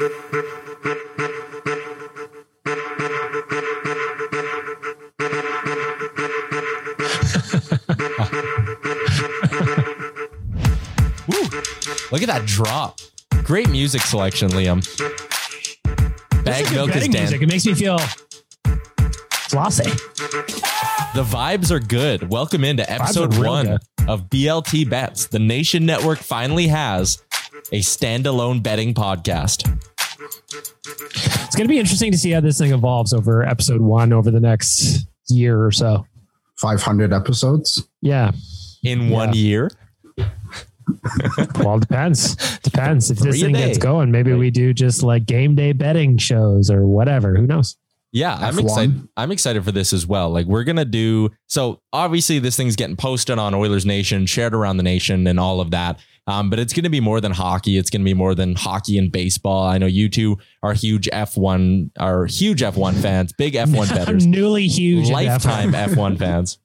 [0.00, 0.10] Look
[12.22, 12.98] at that drop.
[13.44, 14.82] Great music selection, Liam.
[16.44, 17.22] Bagged Milk is Dan.
[17.22, 17.42] music.
[17.42, 17.98] It makes me feel
[19.48, 19.84] flossy.
[21.14, 22.30] The vibes are good.
[22.30, 24.08] Welcome into episode one good.
[24.08, 25.28] of BLT Bets.
[25.28, 27.23] The Nation Network finally has
[27.74, 29.68] a standalone betting podcast.
[30.20, 34.30] It's going to be interesting to see how this thing evolves over episode one over
[34.30, 36.06] the next year or so.
[36.58, 37.82] 500 episodes.
[38.00, 38.30] Yeah.
[38.84, 39.70] In one year,
[41.58, 42.36] Well, it depends.
[42.60, 43.10] Depends.
[43.10, 46.16] If this Three a thing gets going, maybe we do just like game day betting
[46.18, 47.34] shows or whatever.
[47.34, 47.76] Who knows?
[48.12, 48.62] Yeah, I'm F1.
[48.62, 49.08] excited.
[49.16, 50.30] I'm excited for this as well.
[50.30, 51.80] Like we're gonna do so.
[51.92, 55.72] Obviously, this thing's getting posted on Oilers Nation, shared around the nation, and all of
[55.72, 55.98] that.
[56.26, 57.76] Um, but it's gonna be more than hockey.
[57.76, 59.64] It's gonna be more than hockey and baseball.
[59.64, 64.66] I know you two are huge F1, are huge F1 fans, big F1 betters, newly
[64.66, 65.10] huge.
[65.10, 65.94] lifetime F1.
[65.94, 66.58] F1 fans.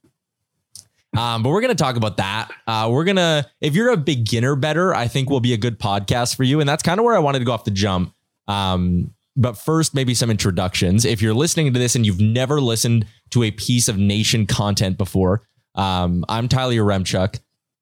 [1.17, 2.49] Um, but we're gonna talk about that.
[2.67, 6.35] Uh, we're gonna, if you're a beginner better, I think will be a good podcast
[6.35, 8.13] for you, and that's kind of where I wanted to go off the jump.
[8.47, 11.05] Um, but first, maybe some introductions.
[11.05, 14.97] If you're listening to this and you've never listened to a piece of Nation content
[14.97, 15.43] before,
[15.75, 17.39] um, I'm Tyler Yaremchuk.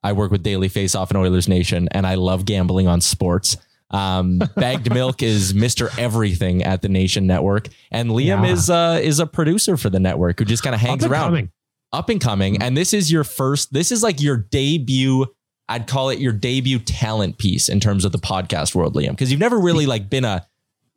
[0.07, 3.57] I work with Daily Face Off and Oilers Nation, and I love gambling on sports.
[3.91, 5.89] Um, Bagged Milk is Mr.
[5.99, 8.53] Everything at the Nation Network, and Liam Yeah.
[8.53, 11.27] is uh, is a producer for the network who just kind of hangs Up around
[11.27, 11.51] coming.
[11.91, 12.61] up and coming.
[12.61, 15.25] And this is your first, this is like your debut.
[15.69, 19.29] I'd call it your debut talent piece in terms of the podcast world, Liam, because
[19.31, 20.45] you've never really like been a,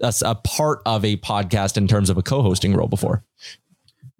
[0.00, 3.24] a a part of a podcast in terms of a co-hosting role before.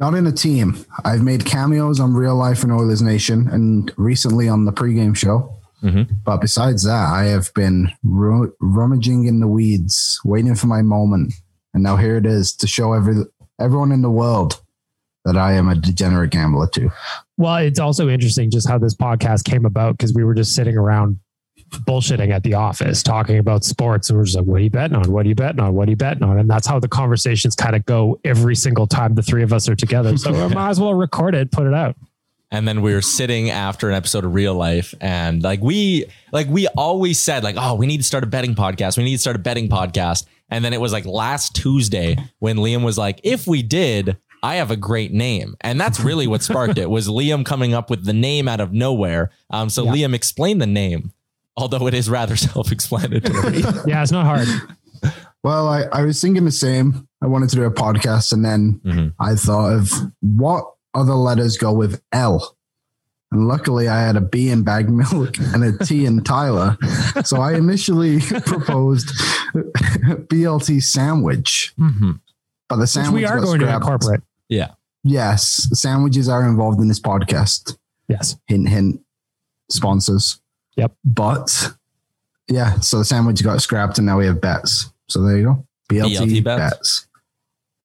[0.01, 0.77] Not in a team.
[1.05, 5.53] I've made cameos on Real Life and Oilers Nation and recently on the pregame show.
[5.83, 6.09] Mhm.
[6.25, 11.35] But besides that, I have been ru- rummaging in the weeds, waiting for my moment.
[11.75, 13.25] And now here it is to show every
[13.59, 14.61] everyone in the world
[15.27, 16.91] that I am a degenerate gambler too.
[17.37, 20.77] Well, it's also interesting just how this podcast came about because we were just sitting
[20.79, 21.19] around
[21.71, 24.11] bullshitting at the office talking about sports.
[24.11, 25.11] And we're just like, what are you betting on?
[25.11, 25.75] What are you betting on?
[25.75, 26.39] What are you betting on?
[26.39, 29.69] And that's how the conversations kind of go every single time the three of us
[29.69, 30.17] are together.
[30.17, 31.97] So we might as well record it, put it out.
[32.53, 36.49] And then we were sitting after an episode of Real Life, and like we like
[36.49, 38.99] we always said, like, oh, we need to start a betting podcast.
[38.99, 40.27] We need to start a betting podcast.
[40.51, 44.57] And then it was like last Tuesday when Liam was like, if we did, I
[44.57, 45.55] have a great name.
[45.61, 48.73] And that's really what sparked it was Liam coming up with the name out of
[48.73, 49.31] nowhere.
[49.51, 51.13] Um, so Liam, explain the name,
[51.61, 53.61] although it is rather self-explanatory.
[53.87, 54.49] Yeah, it's not hard.
[55.43, 57.09] Well, I, I was thinking the same.
[57.23, 59.15] I wanted to do a podcast and then Mhm.
[59.19, 59.91] I thought of
[60.21, 62.57] what other letters go with L.
[63.33, 66.77] And luckily I had a B in Bagged Milk and a T in Tyler.
[67.25, 69.09] So I initially proposed
[70.29, 71.73] BLT sandwich.
[71.79, 72.21] Mhm.
[72.69, 73.85] But the Which sandwich we are got going to scrapped.
[73.85, 74.21] incorporate.
[74.49, 74.73] Yeah.
[75.03, 77.77] Yes, sandwiches are involved in this podcast.
[78.09, 78.37] Yes.
[78.47, 79.01] Hint, hint.
[79.71, 80.41] Sponsors.
[80.77, 80.93] Yep.
[81.05, 81.73] But
[82.49, 84.93] yeah, so the sandwich got scrapped and now we have bets.
[85.09, 85.67] So there you go.
[85.91, 86.75] BLT, BLT bets.
[86.77, 87.07] bets.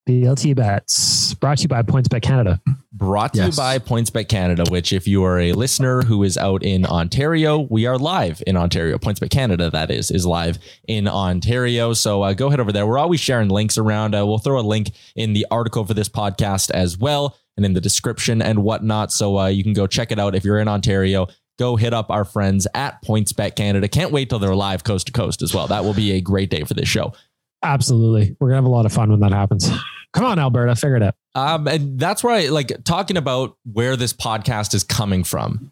[0.07, 2.61] BLT bets brought to you by PointsBet Canada.
[2.93, 3.57] Brought to Yes.
[3.57, 7.61] you by PointsBet Canada, which, if you are a listener who is out in Ontario,
[7.71, 8.99] we are live in Ontario.
[8.99, 11.93] PointsBet Canada, that is, is live in Ontario.
[11.93, 12.85] So uh, go head over there.
[12.85, 14.13] We're always sharing links around.
[14.13, 17.73] Uh, we'll throw a link in the article for this podcast as well and in
[17.73, 19.11] the description and whatnot.
[19.11, 21.27] So uh, you can go check it out if you're in Ontario.
[21.57, 23.87] Go hit up our friends at PointsBet Canada.
[23.87, 25.67] Can't wait till they're live coast to coast as well.
[25.67, 27.13] That will be a great day for this show.
[27.63, 28.35] Absolutely.
[28.39, 29.69] We're going to have a lot of fun when that happens.
[30.13, 31.15] Come on, Alberta, figure it out.
[31.33, 35.71] Um, and that's where I like talking about where this podcast is coming from.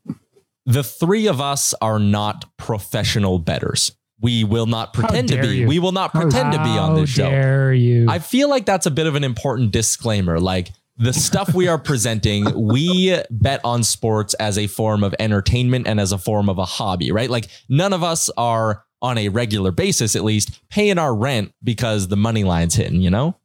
[0.65, 3.91] the three of us are not professional betters.
[4.19, 5.47] We will not pretend to be.
[5.50, 5.68] you.
[5.68, 7.30] We will not pretend to be on this How show.
[7.30, 8.07] dare you?
[8.09, 10.39] I feel like that's a bit of an important disclaimer.
[10.39, 15.88] Like the stuff we are presenting, we bet on sports as a form of entertainment
[15.88, 17.30] and as a form of a hobby, right?
[17.30, 22.07] Like none of us are on a regular basis, at least, paying our rent because
[22.07, 23.36] the money line's hitting, you know?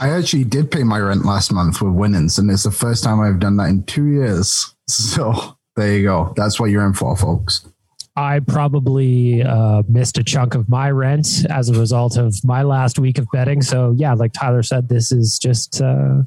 [0.00, 3.20] I actually did pay my rent last month with winnings, and it's the first time
[3.20, 4.74] I've done that in two years.
[4.90, 6.32] So there you go.
[6.34, 7.68] That's what you're in for, folks.
[8.16, 12.98] I probably uh, missed a chunk of my rent as a result of my last
[12.98, 13.60] week of betting.
[13.60, 16.22] So yeah, like Tyler said, this is just uh,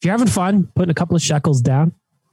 [0.00, 1.92] if you're having fun, putting a couple of shekels down.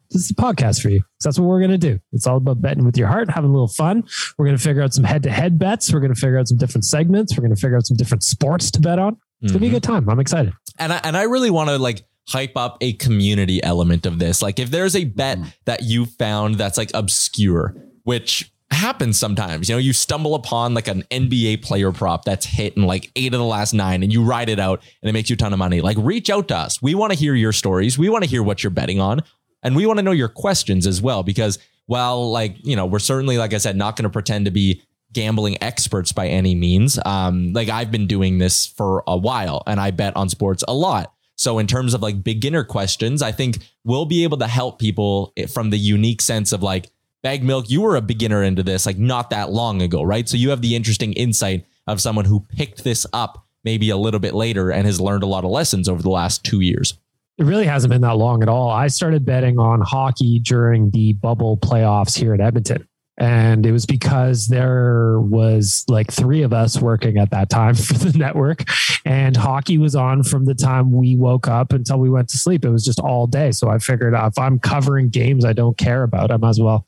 [0.10, 1.02] This is a podcast for you.
[1.02, 2.00] 'Cause that's what we're going to do.
[2.14, 4.06] It's all about betting with your heart, having a little fun.
[4.38, 5.92] We're going to figure out some head to head bets.
[5.92, 7.36] We're going to figure out some different segments.
[7.36, 9.18] We're going to figure out some different sports to bet on.
[9.42, 9.75] It's going to be a mm-hmm.
[9.75, 10.10] good time.
[10.10, 10.54] I'm excited.
[10.80, 14.42] and I, and I really want to like hype up a community element of this.
[14.42, 15.54] Like if there's a bet mm.
[15.66, 20.88] that you found that's like obscure, which happens sometimes, you know, you stumble upon like
[20.88, 24.24] an NBA player prop that's hit in like eight of the last nine and you
[24.24, 25.81] ride it out and it makes you a ton of money.
[25.81, 26.81] Like reach out to us.
[26.81, 27.98] We want to hear your stories.
[27.98, 29.22] We want to hear what you're betting on
[29.64, 33.00] and we want to know your questions as well because while like, you know, we're
[33.00, 34.81] certainly, like I said, not going to pretend to be
[35.14, 37.00] gambling experts by any means.
[37.06, 40.74] Um, like I've been doing this for a while and I bet on sports a
[40.74, 41.14] lot.
[41.38, 45.34] So in terms of like beginner questions, I think we'll be able to help people
[45.54, 46.90] from the unique sense of like
[47.24, 47.69] Bagged Milk.
[47.69, 50.28] You were a beginner into this like not that long ago, right?
[50.30, 54.19] So you have the interesting insight of someone who picked this up maybe a little
[54.19, 56.94] bit later and has learned a lot of lessons over the last two years.
[57.38, 58.69] It really hasn't been that long at all.
[58.69, 62.88] I started betting on hockey during the bubble playoffs here at Edmonton.
[63.18, 67.94] And it was because there was like three of us working at that time for
[67.94, 68.64] the network.
[69.06, 72.64] And hockey was on from the time we woke up until we went to sleep.
[72.64, 73.52] It was just all day.
[73.52, 76.86] So I figured if I'm covering games I don't care about, I might as well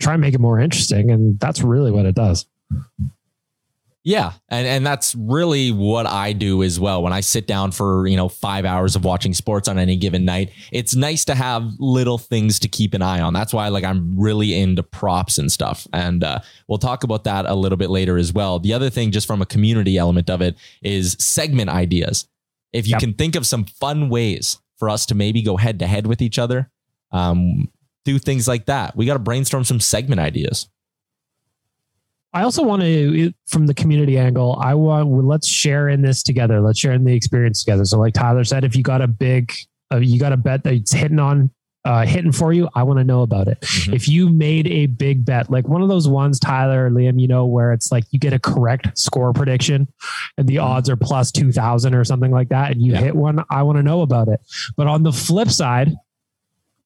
[0.00, 1.10] try and make it more interesting.
[1.10, 2.46] And that's really what it does.
[4.06, 7.02] Yeah, and and that's really what I do as well.
[7.02, 10.24] When I sit down for you know five hours of watching sports on any given
[10.24, 13.32] night, it's nice to have little things to keep an eye on.
[13.32, 16.38] That's why like I'm really into props and stuff, and uh,
[16.68, 18.60] we'll talk about that a little bit later as well.
[18.60, 22.28] The other thing, just from a community element of it, is segment ideas.
[22.72, 23.00] If you Yep.
[23.00, 26.22] can think of some fun ways for us to maybe go head to head with
[26.22, 26.70] each other,
[27.10, 27.72] um,
[28.04, 28.94] do things like that.
[28.96, 30.68] We got to brainstorm some segment ideas.
[32.36, 36.60] I also want to, from the community angle, I want let's share in this together.
[36.60, 37.84] Let's share in the experience together.
[37.86, 39.52] So, like Tyler said, if you got a big,
[39.90, 41.50] uh, you got a bet that's hitting on,
[41.86, 43.60] uh, hitting for you, I want to know about it.
[43.62, 43.94] Mhm.
[43.94, 47.28] If you made a big bet, like one of those ones, Tyler or Liam, you
[47.28, 49.88] know, where it's like you get a correct score prediction
[50.36, 53.00] and the odds are plus 2000 or something like that, and you Yeah.
[53.00, 54.40] hit one, I want to know about it.
[54.76, 55.94] But on the flip side,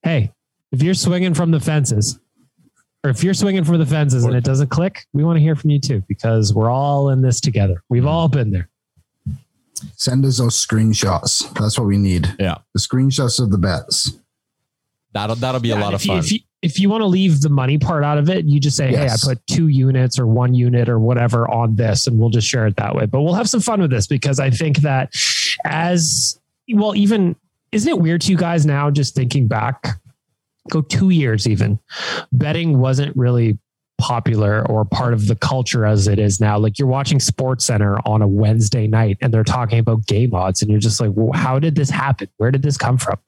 [0.04, 0.30] hey,
[0.70, 2.20] if you're swinging from the fences,
[3.04, 5.56] or if you're swinging for the fences and it doesn't click, we want to hear
[5.56, 7.82] from you too because we're all in this together.
[7.88, 8.68] We've all been there.
[9.96, 11.52] Send us those screenshots.
[11.54, 12.34] That's what we need.
[12.38, 12.58] Yeah.
[12.74, 14.12] The screenshots of the bets.
[15.12, 16.18] That'll that'll be a lot of if you, fun.
[16.18, 18.76] if you if you want to leave the money part out of it, you just
[18.76, 19.24] say, Yes.
[19.24, 22.46] "Hey, I put two units or one unit or whatever on this," and we'll just
[22.46, 23.06] share it that way.
[23.06, 25.12] But we'll have some fun with this because I think that
[25.64, 26.38] as
[26.72, 27.34] well, even
[27.72, 28.90] isn't it weird to you guys now?
[28.90, 29.98] Just thinking back,
[30.70, 31.78] go two years even,
[32.32, 33.58] betting wasn't really
[34.00, 36.58] popular or part of the culture as it is now.
[36.58, 40.70] Like you're watching SportsCenter on a Wednesday night and they're talking about game odds, and
[40.70, 42.28] you're just like, well, "How did this happen?
[42.38, 43.18] Where did this come from?"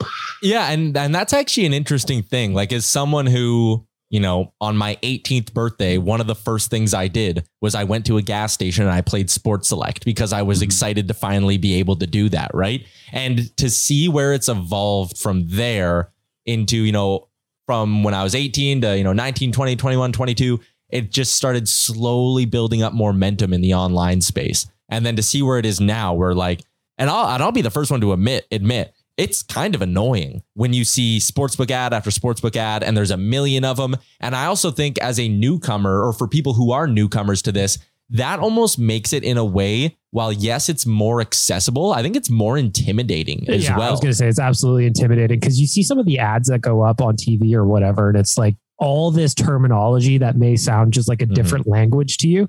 [0.43, 2.55] Yeah, and and that's actually an interesting thing.
[2.55, 6.95] Like as someone who, you know, on my 18th birthday, one of the first things
[6.95, 10.33] I did was I went to a gas station and I played Sports Select because
[10.33, 10.65] I was mm-hmm.
[10.65, 12.85] excited to finally be able to do that, right?
[13.13, 16.13] And to see where it's evolved from there
[16.47, 17.29] into, you know,
[17.67, 21.69] from when I was 18 to, you know, 19, 20, 21, 22, it just started
[21.69, 24.67] slowly building up momentum in the online space.
[24.89, 26.63] And then to see where it is now, where like,
[26.99, 30.43] and I'll and I'll be the first one to admit admit it's kind of annoying
[30.55, 33.97] when you see sportsbook ad after sportsbook ad and there's a million of them.
[34.21, 37.79] And I also think as a newcomer or for people who are newcomers to this,
[38.11, 42.31] that almost makes it in a way, while yes, it's more accessible, I think it's
[42.31, 45.83] more intimidating as yeah, I was going to say it's absolutely intimidating because you see
[45.83, 49.11] some of the ads that go up on TV or whatever, and it's like all
[49.11, 51.35] this terminology that may sound just like a Mhm.
[51.35, 52.49] different language to you.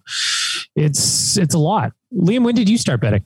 [0.75, 1.93] It's it's a lot.
[2.13, 3.23] Liam, when did you start betting?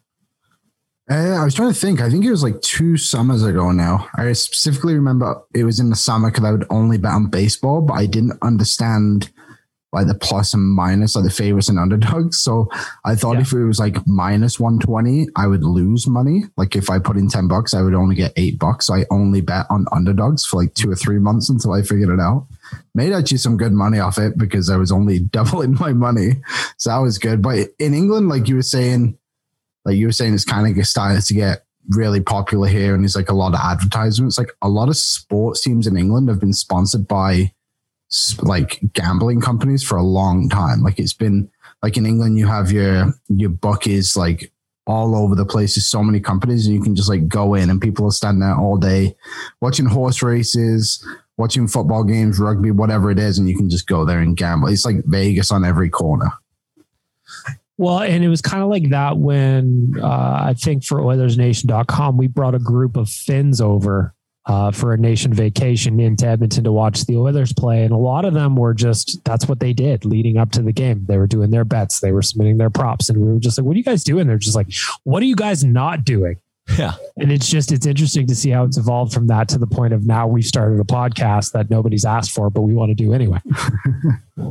[1.10, 2.02] Uh, I was trying to think.
[2.02, 4.08] I think it was like two summers ago now.
[4.16, 7.82] I specifically remember it was in the summer because I would only bet on baseball,
[7.82, 9.32] but I didn't understand
[9.94, 12.38] like the plus and minus, like the favorites and underdogs.
[12.40, 12.70] So
[13.06, 13.42] I thought Yeah.
[13.42, 16.44] if it was like minus 120, I would lose money.
[16.58, 18.88] Like if I put in 10 bucks, I would only get eight bucks.
[18.88, 22.10] So I only bet on underdogs for like two or three months until I figured
[22.10, 22.48] it out.
[22.96, 26.42] Made actually some good money off it because I was only doubling my money.
[26.78, 27.42] So that was good.
[27.42, 29.18] But in England, like you were saying,
[29.86, 33.16] like you were saying, it's kind of starting to get really popular here and there's
[33.16, 34.38] like a lot of advertisements.
[34.38, 37.54] Like a lot of sports teams in England have been sponsored by
[38.42, 40.82] like gambling companies for a long time.
[40.82, 41.50] Like it's been
[41.84, 44.52] like in England, you have your your bookies like
[44.86, 45.76] all over the place.
[45.76, 48.42] There's so many companies, and you can just like go in, and people are standing
[48.42, 49.16] there all day
[49.62, 51.06] watching horse races,
[51.38, 54.70] watching football games, rugby, whatever it is, and you can just go there and gamble.
[54.70, 56.32] It's like Vegas on every corner.
[57.80, 62.26] Well, and it was kind of like that when uh, I think for OilersNation.com, we
[62.26, 64.16] brought a group of Finns over
[64.48, 67.84] uh, for a nation vacation into Edmonton to watch the Oilers play.
[67.84, 70.72] And a lot of them were just, that's what they did leading up to the
[70.72, 71.06] game.
[71.06, 73.10] They were doing their bets, they were submitting their props.
[73.10, 74.26] And we were just like, what are you guys doing?
[74.26, 74.68] They're just like,
[75.04, 76.40] what are you guys not doing?
[76.78, 76.96] Yeah.
[77.18, 79.94] And it's just, it's interesting to see how it's evolved from that to the point
[79.94, 83.14] of now we've started a podcast that nobody's asked for, but we want to do
[83.14, 83.40] anyway.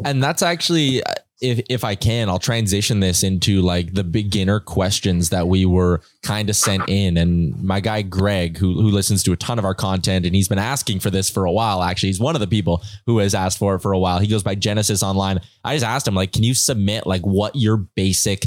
[0.05, 1.01] And that's actually,
[1.41, 6.01] if if I can, I'll transition this into like the beginner questions that we were
[6.23, 7.17] kind of sent in.
[7.19, 10.49] And my guy Greg, who who listens to a ton of our content, and he's
[10.49, 11.83] been asking for this for a while.
[11.83, 14.19] Actually, he's one of the people who has asked for it for a while.
[14.19, 15.41] He goes by Genesis Online.
[15.63, 18.47] I just asked him like, can you submit like what your basic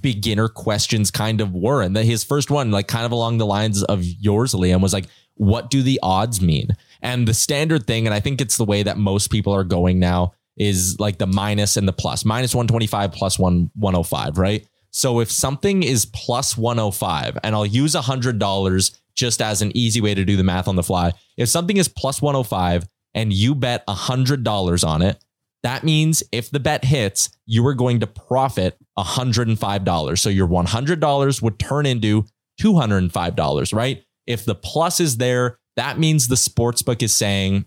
[0.00, 1.80] beginner questions kind of were?
[1.80, 4.92] And that his first one, like kind of along the lines of yours, Liam, was
[4.92, 6.70] like, what do the odds mean?
[7.02, 9.98] And the standard thing, and I think it's the way that most people are going
[10.00, 12.24] now, is like the minus and the plus.
[12.24, 14.66] Minus 125 plus one 105, right?
[14.90, 20.14] So if something is plus 105, and I'll use $100 just as an easy way
[20.14, 21.12] to do the math on the fly.
[21.36, 25.24] If something is plus 105 and you bet $100 on it,
[25.62, 30.18] that means if the bet hits, you are going to profit $105.
[30.18, 32.26] So your $100 would turn into
[32.60, 34.04] $205, right?
[34.26, 37.66] If the plus is there, that means the sportsbook is saying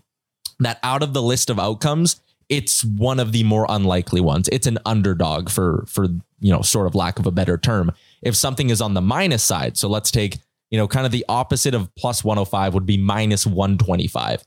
[0.60, 4.48] that out of the list of outcomes, it's one of the more unlikely ones.
[4.50, 6.04] It's an underdog for for
[6.40, 7.92] you know sort of lack of a better term.
[8.22, 10.38] If something is on the minus side, so let's take
[10.70, 14.44] you know kind of the opposite of plus 105 would be minus 125.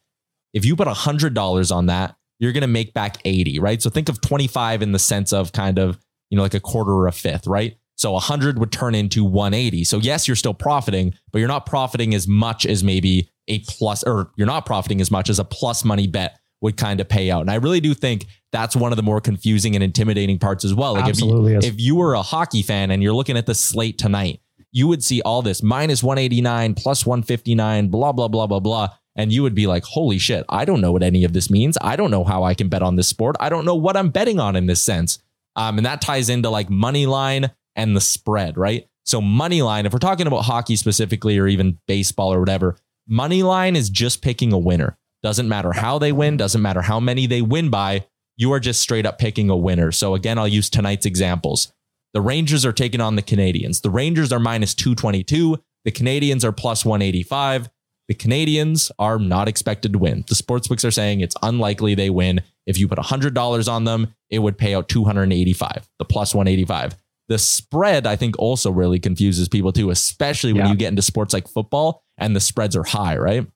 [0.53, 3.81] If you put $100 on that, you're going to make back 80, right?
[3.81, 5.97] So think of 25 in the sense of kind of,
[6.29, 7.77] you know, like a quarter or a fifth, right?
[7.95, 9.83] So 100 would turn into 180.
[9.83, 14.03] So yes, you're still profiting, but you're not profiting as much as maybe a plus,
[14.03, 17.29] or you're not profiting as much as a plus money bet would kind of pay
[17.31, 17.41] out.
[17.41, 20.73] And I really do think that's one of the more confusing and intimidating parts as
[20.73, 20.93] well.
[20.93, 21.65] Like Absolutely if is.
[21.65, 24.41] you, if you were a hockey fan and you're looking at the slate tonight,
[24.71, 28.89] you would see all this minus 189, plus 159, blah, blah, blah, blah, blah.
[29.15, 31.77] And you would be like, holy shit, I don't know what any of this means.
[31.81, 33.35] I don't know how I can bet on this sport.
[33.39, 35.19] I don't know what I'm betting on in this sense.
[35.57, 38.87] Um, and that ties into like money line and the spread, right?
[39.03, 42.77] So money line, if we're talking about hockey specifically or even baseball or whatever,
[43.07, 44.97] money line is just picking a winner.
[45.23, 48.05] Doesn't matter how they win, doesn't matter how many they win by.
[48.37, 49.91] You are just straight up picking a winner.
[49.91, 51.71] So again, I'll use tonight's examples.
[52.13, 53.81] The Rangers are taking on the Canadiens.
[53.81, 55.59] The Rangers are minus 222.
[55.85, 57.69] The Canadiens are plus 185.
[58.07, 60.25] The Canadiens are not expected to win.
[60.27, 62.41] The sportsbooks are saying it's unlikely they win.
[62.65, 66.95] If you put $100 on them, it would pay out 285, the plus 185.
[67.29, 70.71] The spread, I think, also really confuses people too, especially when Yeah.
[70.71, 73.47] you get into sports like football and the spreads are high, right?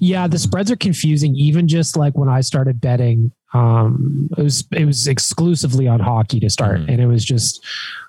[0.00, 1.34] Yeah, the spreads are confusing.
[1.34, 6.38] Even just like when I started betting, um, it was it was exclusively on hockey
[6.40, 6.88] to start, Mhm.
[6.92, 7.64] and it was just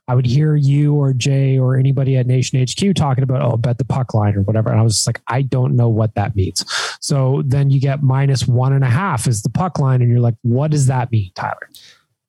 [0.09, 3.77] I would hear you or Jay or anybody at Nation HQ talking about oh bet
[3.77, 6.35] the puck line or whatever, and I was just like I don't know what that
[6.35, 6.63] means.
[7.01, 10.19] So then you get minus one and a half is the puck line, and you're
[10.21, 11.69] like, what does that mean, Tyler?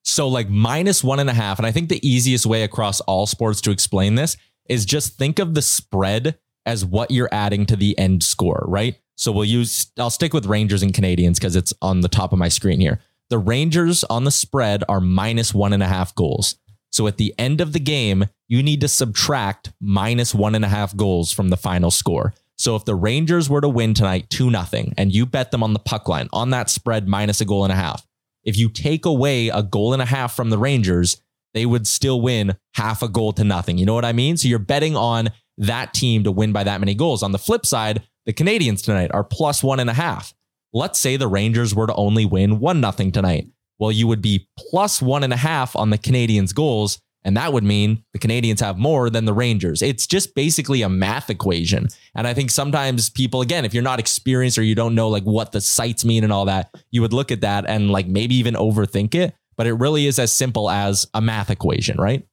[0.04, 1.58] So like minus one and a half.
[1.58, 4.36] And I think the easiest way across all sports to explain this
[4.68, 8.96] is just think of the spread as what you're adding to the end score, right?
[9.18, 12.38] So we'll use, I'll stick with Rangers and Canadiens because it's on the top of
[12.38, 13.00] my screen here.
[13.30, 16.54] The Rangers on the spread are minus one and a half goals.
[16.92, 20.68] So at the end of the game, you need to subtract minus one and a
[20.68, 22.32] half goals from the final score.
[22.56, 25.72] So if the Rangers were to win tonight 2 nothing, and you bet them on
[25.72, 28.06] the puck line on that spread minus a goal and a half,
[28.44, 31.20] if you take away a goal and a half from the Rangers,
[31.54, 33.78] they would still win half a goal to nothing.
[33.78, 34.36] You know what I mean?
[34.36, 37.22] So you're betting on that team to win by that many goals.
[37.22, 40.34] On the flip side, the Canadiens tonight are plus one and a half.
[40.74, 43.48] Let's say the Rangers were to only win one nothing tonight.
[43.78, 47.52] Well, you would be plus one and a half on the Canadiens' goals, And that
[47.52, 49.82] would mean the Canadiens have more than the Rangers.
[49.82, 51.88] It's just basically a math equation.
[52.14, 55.24] And I think sometimes people, again, if you're not experienced or you don't know like
[55.24, 58.36] what the sites mean and all that, you would look at that and like maybe
[58.36, 59.34] even overthink it.
[59.56, 62.26] But it really is as simple as a math equation, right?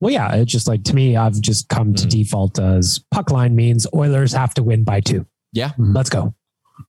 [0.00, 2.10] Well, yeah, it's just like to me, I've just come to Mhm.
[2.10, 5.26] default as puck line means Oilers have to win by two.
[5.52, 5.72] Yeah.
[5.78, 6.34] Let's go.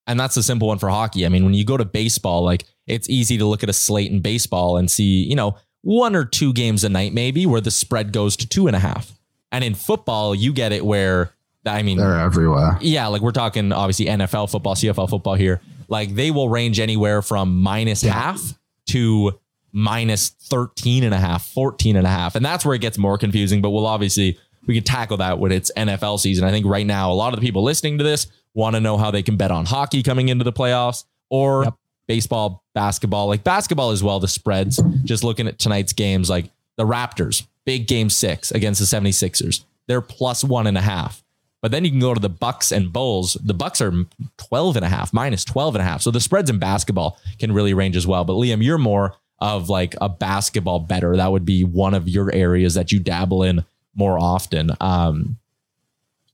[0.06, 1.26] And that's a simple one for hockey.
[1.26, 4.12] I mean, when you go to baseball, like it's easy to look at a slate
[4.12, 7.72] in baseball and see, you know, one or two games a night, maybe where the
[7.72, 9.14] spread goes to two and a half.
[9.54, 11.32] And in football, you get it where,
[11.66, 12.78] I mean, They're everywhere.
[12.82, 15.62] yeah, like we're talking obviously NFL football, CFL football here.
[15.88, 18.42] Like they will range anywhere from minus half
[18.88, 19.40] to
[19.78, 22.36] minus 13 and a half, 14 and a half.
[22.36, 23.62] And that's where it gets more confusing.
[23.62, 26.46] But we'll obviously, we can tackle that when it's NFL season.
[26.46, 28.98] I think right now, a lot of the people listening to this want to know
[28.98, 31.74] how they can bet on hockey coming into the playoffs or Yep.
[32.08, 34.20] baseball, basketball, like basketball as well.
[34.20, 38.86] The spreads, just looking at tonight's games, like the Raptors, big game six against the
[38.88, 39.64] 76ers.
[39.88, 41.24] They're plus one and a half.
[41.62, 43.38] But then you can go to the Bucks and Bulls.
[43.44, 43.92] The Bucks are
[44.38, 46.02] 12 and a half, minus 12 and a half.
[46.02, 48.24] So the spreads in basketball can really range as well.
[48.26, 51.16] But Liam, you're more of like a basketball better.
[51.16, 53.64] That would be one of your areas that you dabble in
[53.96, 54.72] more often.
[54.82, 55.38] Um,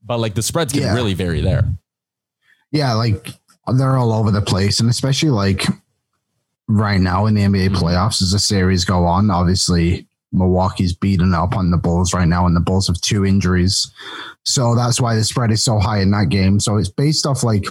[0.04, 0.94] but like the spreads can Yeah.
[0.94, 1.66] really vary there.
[2.70, 3.34] Yeah, like
[3.74, 5.64] they're all over the place, and especially like
[6.68, 7.76] right now in the NBA Mhm.
[7.76, 9.30] playoffs as the series go on.
[9.30, 13.90] Obviously, Milwaukee's beating up on the Bulls right now, and the Bulls have two injuries,
[14.44, 16.58] so that's why the spread is so high in that game.
[16.58, 17.64] So it's based off like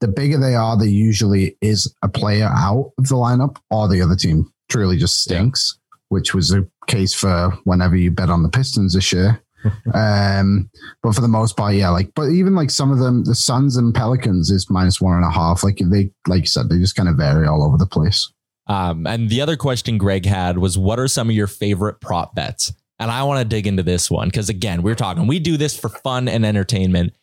[0.00, 4.02] the bigger they are, there usually is a player out of the lineup, or the
[4.02, 8.48] other team truly just stinks, which was the case for whenever you bet on the
[8.48, 9.40] Pistons this year.
[9.94, 10.70] um,
[11.02, 13.76] but for the most part, yeah, like, but even like some of them, the Suns
[13.76, 15.64] and Pelicans is minus one and a half.
[15.64, 18.30] Like they, like you said, they just kind of vary all over the place.
[18.68, 22.34] Um, and the other question Greg had was, what are some of your favorite prop
[22.34, 22.72] bets?
[22.98, 25.78] And I want to dig into this one because again, we're talking, we do this
[25.78, 27.14] for fun and entertainment.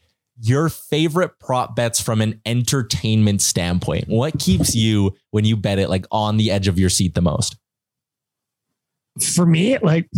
[0.45, 4.09] Your favorite prop bets from an entertainment standpoint.
[4.09, 7.21] What keeps you when you bet it like on the edge of your seat the
[7.21, 7.55] most?
[9.35, 10.09] For me, like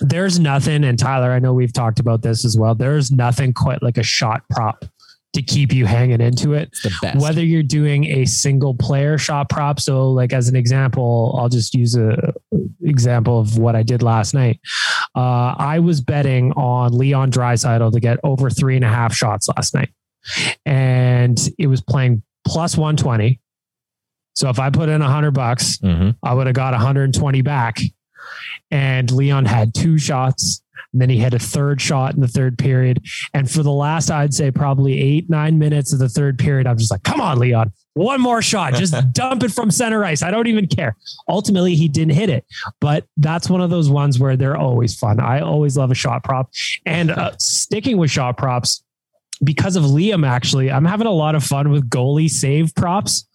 [0.00, 2.74] there's nothing, and Tyler, I know we've talked about this as well.
[2.74, 4.84] There's nothing quite like a shot prop
[5.32, 6.68] to keep you hanging into it.
[6.72, 7.20] It's the best.
[7.20, 11.74] Whether you're doing a single player shot prop, so like as an example, I'll just
[11.74, 12.34] use a
[12.82, 14.60] example of what I did last night.
[15.16, 19.48] Uh, I was betting on Leon Draisaitl to get over three and a half shots
[19.48, 19.88] last night,
[20.64, 23.40] and it was playing plus one twenty.
[24.34, 26.16] So if I put in a hundred bucks, Mhm.
[26.22, 27.78] I would have got 120 back.
[28.70, 30.60] And Leon had two shots.
[30.96, 33.04] And then he had a third shot in the third period.
[33.34, 36.78] And for the last, I'd say probably eight, nine minutes of the third period, I'm
[36.78, 38.72] just like, come on, Leon, one more shot.
[38.72, 40.22] Just dump it from center ice.
[40.22, 40.96] I don't even care.
[41.28, 42.46] Ultimately, he didn't hit it.
[42.80, 45.20] But that's one of those ones where they're always fun.
[45.20, 46.48] I always love a shot prop.
[46.86, 48.82] And uh, sticking with shot props,
[49.44, 53.26] because of Liam, actually, I'm having a lot of fun with goalie save props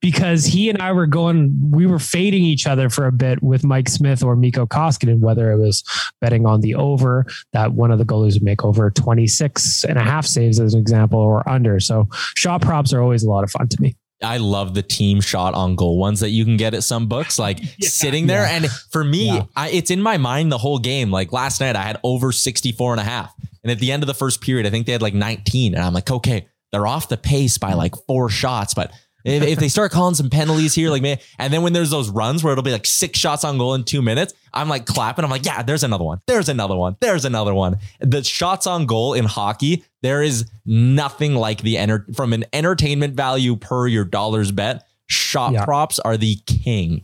[0.00, 3.64] because he and I were going, we were fading each other for a bit with
[3.64, 5.82] Mike Smith or Mikko Koskinen, whether it was
[6.20, 10.02] betting on the over that one of the goalies would make over 26 and a
[10.02, 11.80] half saves as an example or under.
[11.80, 13.96] So shot props are always a lot of fun to me.
[14.22, 17.38] I love the team shot on goal ones that you can get at some books,
[17.38, 18.42] like sitting there.
[18.42, 18.50] yeah.
[18.56, 19.44] And for me, Yeah.
[19.56, 21.10] I, it's in my mind the whole game.
[21.10, 23.34] Like last night, I had over 64 and a half.
[23.62, 25.74] And at the end of the first period, I think they had like 19.
[25.74, 28.74] And I'm like, okay, they're off the pace by like four shots.
[28.74, 28.92] But
[29.24, 32.10] if, if they start calling some penalties here, like man, and then when there's those
[32.10, 35.24] runs where it'll be like six shots on goal in two minutes, I'm like clapping.
[35.24, 36.20] I'm like, yeah, there's another one.
[36.26, 36.96] There's another one.
[37.00, 37.78] There's another one.
[38.00, 43.14] The shots on goal in hockey, there is nothing like the enter from an entertainment
[43.14, 44.86] value per your dollars bet.
[45.06, 45.64] Shot Yeah.
[45.64, 47.02] props are the king.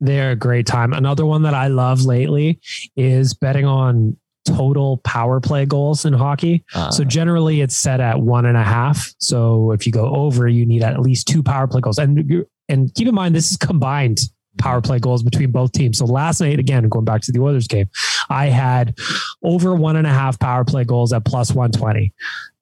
[0.00, 0.92] They're a great time.
[0.92, 2.60] Another one that I love lately
[2.96, 6.64] is betting on total power play goals in hockey.
[6.74, 9.12] Uh, So generally it's set at one and a half.
[9.18, 11.98] So if you go over, you need at least two power play goals.
[11.98, 14.20] And and keep in mind this is combined
[14.56, 15.98] power play goals between both teams.
[15.98, 17.88] So last night, again, going back to the Oilers game,
[18.30, 18.96] I had
[19.42, 22.12] over one and a half power play goals at plus 120.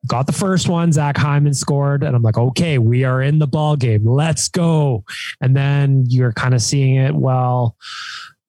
[0.07, 3.47] Got the first one, Zach Hyman scored, and I'm like, okay, we are in the
[3.47, 4.05] ball game.
[4.05, 5.05] Let's go.
[5.39, 7.15] And then you're kind of seeing it.
[7.15, 7.77] Well,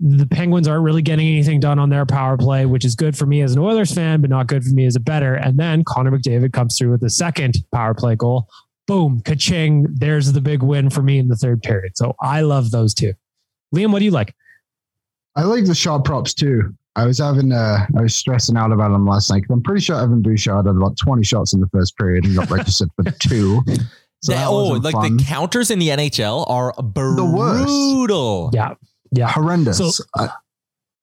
[0.07, 3.25] the Penguins aren't really getting anything done on their power play, which is good for
[3.25, 5.35] me as an Oilers fan, but not good for me as a better.
[5.37, 8.47] And then Connor McDavid comes through with the second power play goal.
[8.87, 9.87] Boom, ka-ching.
[9.91, 11.97] There's the big win for me in the third period.
[11.97, 13.15] So I love those two.
[13.75, 14.35] Liam, what do you like?
[15.37, 16.75] I like the shot props too.
[16.97, 19.41] I was having, uh, I was stressing out about them last night.
[19.49, 22.37] 'cause I'm pretty sure Evan Bouchard had about 20 shots in the first period and
[22.37, 23.63] got registered for two.
[24.23, 25.17] So the- that oh, like fun.
[25.17, 26.95] the counters in the NHL are worst.
[27.67, 28.51] brutal.
[28.53, 28.75] Yeah.
[29.15, 29.31] Yeah.
[29.31, 29.79] horrendous.
[29.79, 30.29] So- I,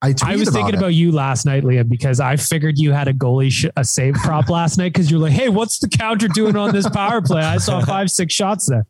[0.03, 0.77] I, I was thinking it.
[0.77, 4.15] about you last night, Liam, because I figured you had a goalie sh- a save
[4.15, 7.41] prop last night because you're like, hey, what's the counter doing on this power play?
[7.41, 8.87] I saw five, six shots there.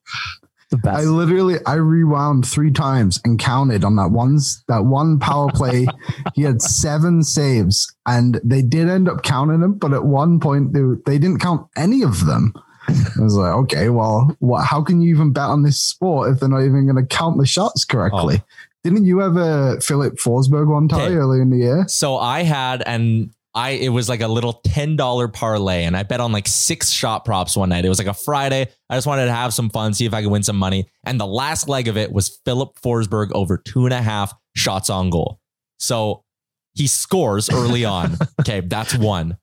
[0.69, 0.99] The best.
[0.99, 5.85] I literally I rewound three times and counted on that one's that one power play.
[6.33, 10.71] he had seven saves, and they did end up counting them, but at one point
[10.71, 12.53] they, they didn't count any of them.
[12.87, 16.39] I was like, okay, well, what, how can you even bet on this sport if
[16.39, 18.41] they're not even going to count the shots correctly?
[18.41, 18.45] Oh.
[18.83, 21.13] Didn't you ever Filip Forsberg one time Okay.
[21.15, 21.85] earlier in the year?
[21.87, 26.03] So I had and I it was like a little ten dollar parlay, and I
[26.03, 27.85] bet on like six shot props one night.
[27.85, 28.67] It was like a Friday.
[28.89, 30.87] I just wanted to have some fun, see if I could win some money.
[31.05, 34.89] And the last leg of it was Filip Forsberg over two and a half shots
[34.89, 35.39] on goal.
[35.79, 36.23] So
[36.73, 38.15] he scores early on.
[38.39, 39.37] okay, that's one.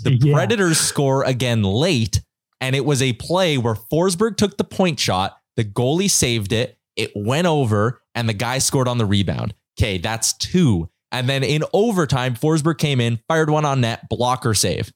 [0.00, 0.34] The Yeah.
[0.34, 2.20] Predators score again late,
[2.60, 5.36] and it was a play where Forsberg took the point shot.
[5.56, 6.76] The goalie saved it.
[6.96, 9.54] It went over, and the guy scored on the rebound.
[9.78, 10.88] Okay, that's two.
[11.10, 14.92] And then in overtime, Forsberg came in, fired one on net, blocker save.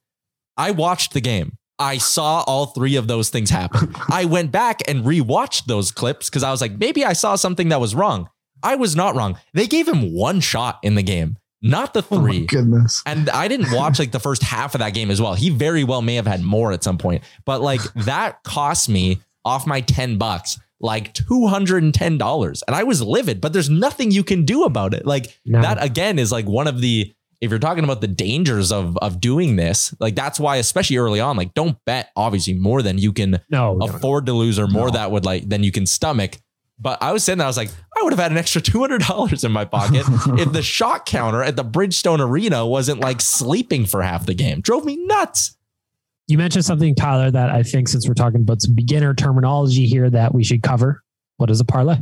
[0.55, 1.53] I watched the game.
[1.79, 3.93] I saw all three of those things happen.
[4.11, 7.69] I went back and rewatched those clips because I was like, maybe I saw something
[7.69, 8.29] that was wrong.
[8.63, 9.37] I was not wrong.
[9.53, 12.45] They gave him one shot in the game, not the Oh my three.
[12.47, 13.03] goodness.
[13.05, 15.35] And I didn't watch like the first half of that game as well.
[15.35, 19.21] He very well may have had more at some point, but like that cost me
[19.47, 24.45] off my 10 bucks like $210 and I was livid, but there's nothing you can
[24.45, 25.05] do about it.
[25.05, 25.61] Like No.
[25.61, 29.21] that again is like one of the if you're talking about the dangers of of
[29.21, 33.13] doing this, like that's why especially early on like don't bet obviously more than you
[33.13, 33.85] can no, no, no.
[33.85, 36.37] afford to lose or more that would like than you can stomach.
[36.79, 38.79] But I was sitting there, I was like, I would have had an extra two
[38.79, 40.03] hundred dollars in my pocket
[40.39, 44.61] if the shot counter at the Bridgestone Arena wasn't like sleeping for half the game.
[44.61, 45.56] Drove me nuts.
[46.27, 50.09] You mentioned something, Tyler, that I think since we're talking about some beginner terminology here
[50.09, 51.01] that we should cover.
[51.37, 51.97] What is a parlay?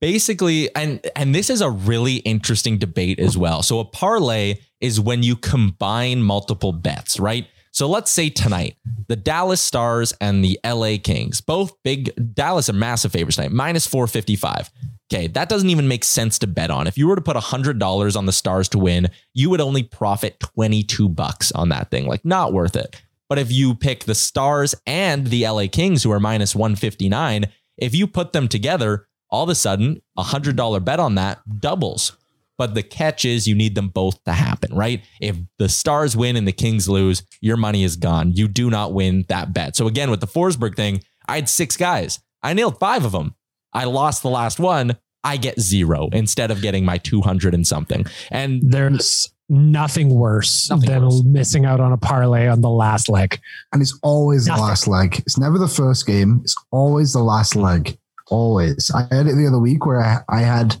[0.00, 3.62] Basically, and and this is a really interesting debate as well.
[3.62, 7.46] So a parlay is when you combine multiple bets, right?
[7.70, 8.76] So let's say tonight,
[9.08, 13.86] the Dallas Stars and the LA Kings, both big Dallas are massive favorites tonight, minus
[13.86, 14.70] 455.
[15.12, 16.88] Okay, that doesn't even make sense to bet on.
[16.88, 20.40] If you were to put $100 on the Stars to win, you would only profit
[20.40, 22.06] 22 bucks on that thing.
[22.06, 23.00] Like not worth it.
[23.28, 27.94] But if you pick the Stars and the LA Kings who are minus 159, if
[27.94, 32.16] you put them together, all of a sudden, a $100 bet on that doubles.
[32.58, 35.02] But the catch is you need them both to happen, right?
[35.20, 38.32] If the Stars win and the Kings lose, your money is gone.
[38.32, 39.76] You do not win that bet.
[39.76, 42.18] So again, with the Forsberg thing, I had six guys.
[42.42, 43.35] I nailed five of them.
[43.76, 44.96] I lost the last one.
[45.22, 48.06] I get zero instead of getting my 200 and something.
[48.30, 51.22] And There's nothing worse Nothing than worse.
[51.24, 53.38] missing out on a parlay on the last leg.
[53.72, 54.62] And it's always Nothing.
[54.62, 55.18] the last leg.
[55.20, 56.40] It's never the first game.
[56.42, 57.98] It's always the last leg.
[58.28, 58.90] Always.
[58.94, 60.76] I had it the other week where I, I had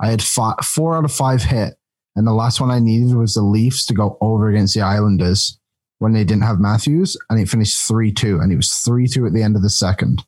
[0.00, 1.74] I had five, four out of five hit,
[2.16, 5.58] and the last one I needed was the Leafs to go over against the Islanders
[5.98, 9.26] when they didn't have Matthews, and it finished three two, and it was three two
[9.26, 10.24] at the end of the second,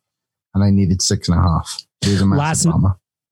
[0.54, 1.84] and I needed six and a half.
[2.02, 2.82] It was a Last- massive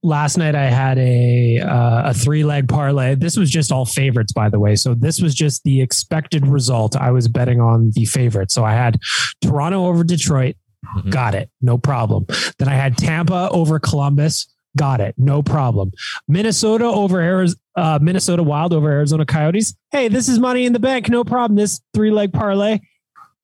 [0.04, 3.16] last night I had a uh, a three leg parlay.
[3.16, 4.76] This was just all favorites, by the way.
[4.76, 6.94] So this was just the expected result.
[6.96, 8.52] I was betting on the favorite.
[8.52, 8.98] So I had
[9.42, 10.54] Toronto over Detroit.
[10.96, 11.10] Mhm.
[11.10, 12.26] Got it, no problem.
[12.58, 14.46] Then I had Tampa over Columbus.
[14.76, 15.90] Got it, no problem.
[16.28, 19.74] Minnesota over Arizona, uh, Minnesota Wild over Arizona Coyotes.
[19.90, 21.56] Hey, this is money in the bank, no problem.
[21.56, 22.78] This three leg parlay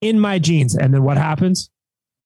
[0.01, 0.77] in my jeans.
[0.77, 1.71] And then what happens?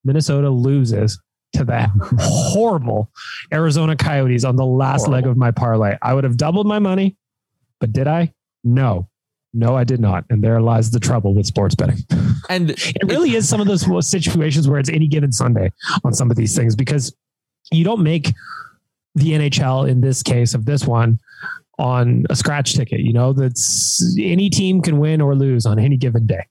[0.05, 1.19] Minnesota loses
[1.55, 3.11] to that horrible
[3.53, 5.97] Arizona Coyotes on the last leg of my parlay.
[6.03, 7.17] I would have doubled my money,
[7.81, 8.33] but did I?
[8.65, 9.09] No.
[9.55, 10.25] No, I did not.
[10.29, 11.99] And there lies the trouble with sports betting.
[12.51, 15.73] and It really is some of those situations where it's any given Sunday
[16.05, 17.15] on some of these things because
[17.73, 18.33] you don't make
[19.15, 21.19] the NHL in this case of this one
[21.79, 23.01] on a scratch ticket.
[23.01, 26.45] You know, that's any team can win or lose on any given day.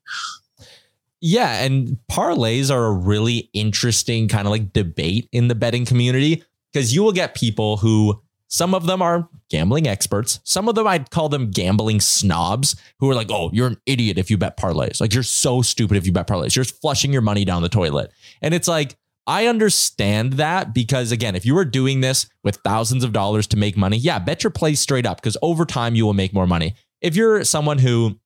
[1.21, 6.43] Yeah, and parlays are a really interesting kind of like debate in the betting community
[6.71, 10.88] because you will get people who some of them are gambling experts, some of them
[10.88, 14.58] I'd call them gambling snobs who are like, "Oh, you're an idiot if you bet
[14.58, 15.01] parlays.
[15.01, 16.56] Like you're so stupid if you bet parlays.
[16.56, 21.12] You're just flushing your money down the toilet." And it's like I understand that because
[21.12, 24.43] again, if you were doing this with thousands of dollars to make money, yeah, bet
[24.43, 26.75] your plays straight up because over time you will make more money.
[27.01, 28.17] If you're someone who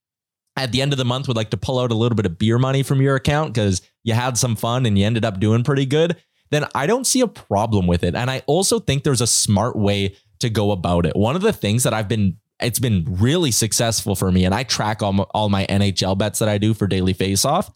[0.56, 2.38] at the end of the month would like to pull out a little bit of
[2.38, 5.64] beer money from your account because you had some fun and you ended up doing
[5.64, 6.16] pretty good,
[6.50, 8.14] then I don't see a problem with it.
[8.14, 11.16] And I also think there's a smart way to go about it.
[11.16, 14.62] One of the things that I've been it's been really successful for me and I
[14.62, 17.72] track all my, all my NHL bets that I do for daily face off.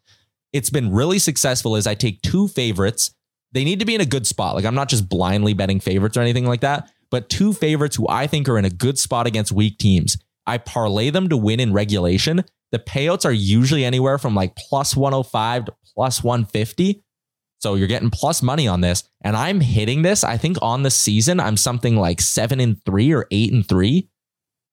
[0.52, 3.12] It's been really successful as I take two favorites.
[3.52, 4.54] They need to be in a good spot.
[4.54, 8.06] Like I'm not just blindly betting favorites or anything like that, but two favorites who
[8.08, 10.18] I think are in a good spot against weak teams.
[10.46, 12.44] I parlay them to win in regulation.
[12.72, 17.02] The payouts are usually anywhere from like plus 105 to plus 150.
[17.58, 19.04] So you're getting plus money on this.
[19.22, 20.24] And I'm hitting this.
[20.24, 24.08] I think on the season, I'm something like seven and three or eight and three.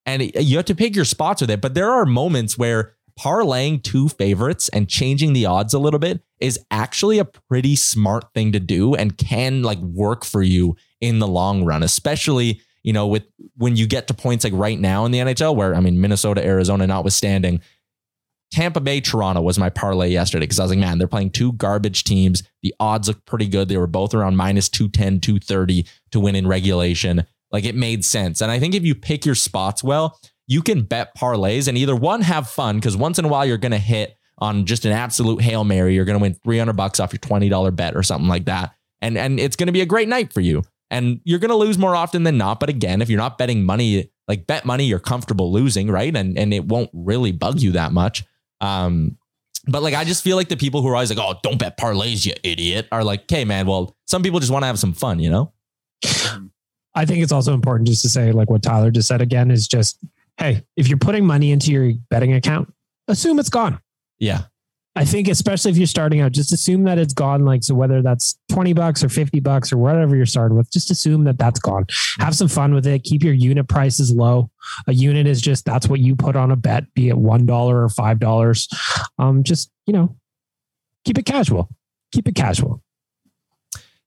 [0.06, 1.60] And you have to pick your spots with it.
[1.60, 6.20] But there are moments where parlaying two favorites and changing the odds a little bit
[6.40, 11.20] is actually a pretty smart thing to do and can like work for you in
[11.20, 13.24] the long run, especially, you know, with
[13.56, 16.44] when you get to points like right now in the NHL where I mean Minnesota,
[16.44, 17.60] Arizona notwithstanding,
[18.54, 21.54] Tampa Bay, Toronto was my parlay yesterday because I was like, man, they're playing two
[21.54, 22.44] garbage teams.
[22.62, 23.68] The odds look pretty good.
[23.68, 27.26] They were both around minus 210, 230 to win in regulation.
[27.50, 28.40] Like it made sense.
[28.40, 31.96] And I think if you pick your spots well, you can bet parlays and either
[31.96, 34.92] one, have fun because once in a while you're going to hit on just an
[34.92, 35.96] absolute Hail Mary.
[35.96, 38.72] You're going to win 300 bucks off your $20 bet or something like that.
[39.02, 40.62] And, and it's going to be a great night for you.
[40.92, 42.60] And you're going to lose more often than not.
[42.60, 46.14] But again, if you're not betting money, like bet money, you're comfortable losing, right?
[46.14, 48.24] And, and it won't really bug you that much.
[48.64, 49.18] Um,
[49.66, 51.78] but like, I just feel like the people who are always like, oh, don't bet
[51.78, 54.92] parlays, you idiot, are like, okay, man, well, some people just want to have some
[54.92, 55.52] fun, you know?
[56.94, 59.66] I think it's also important just to say, like what Tyler just said again, is
[59.66, 59.98] just,
[60.36, 62.72] hey, if you're putting money into your betting account,
[63.08, 63.80] assume it's gone.
[64.18, 64.42] Yeah.
[64.96, 67.44] I think especially if you're starting out, just assume that it's gone.
[67.44, 70.90] Like, so whether that's 20 bucks or 50 bucks or whatever you're starting with, just
[70.90, 71.86] assume that that's gone.
[72.20, 73.02] Have some fun with it.
[73.02, 74.50] Keep your unit prices low.
[74.86, 77.88] A unit is just, that's what you put on a bet, be it $1 or
[77.88, 79.08] $5.
[79.18, 80.14] Um, just, you know,
[81.04, 81.68] keep it casual.
[82.12, 82.80] Keep it casual.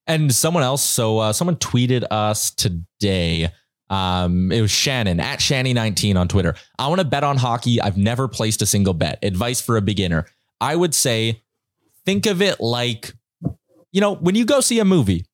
[0.07, 3.49] And someone else, so uh, someone tweeted us today.
[3.89, 6.55] Um, it was Shannon at Shanny19 on Twitter.
[6.79, 7.81] I want to bet on hockey.
[7.81, 9.19] I've never placed a single bet.
[9.21, 10.25] Advice for a beginner.
[10.61, 11.41] I would say
[12.05, 13.13] think of it like,
[13.91, 15.25] you know, when you go see a movie,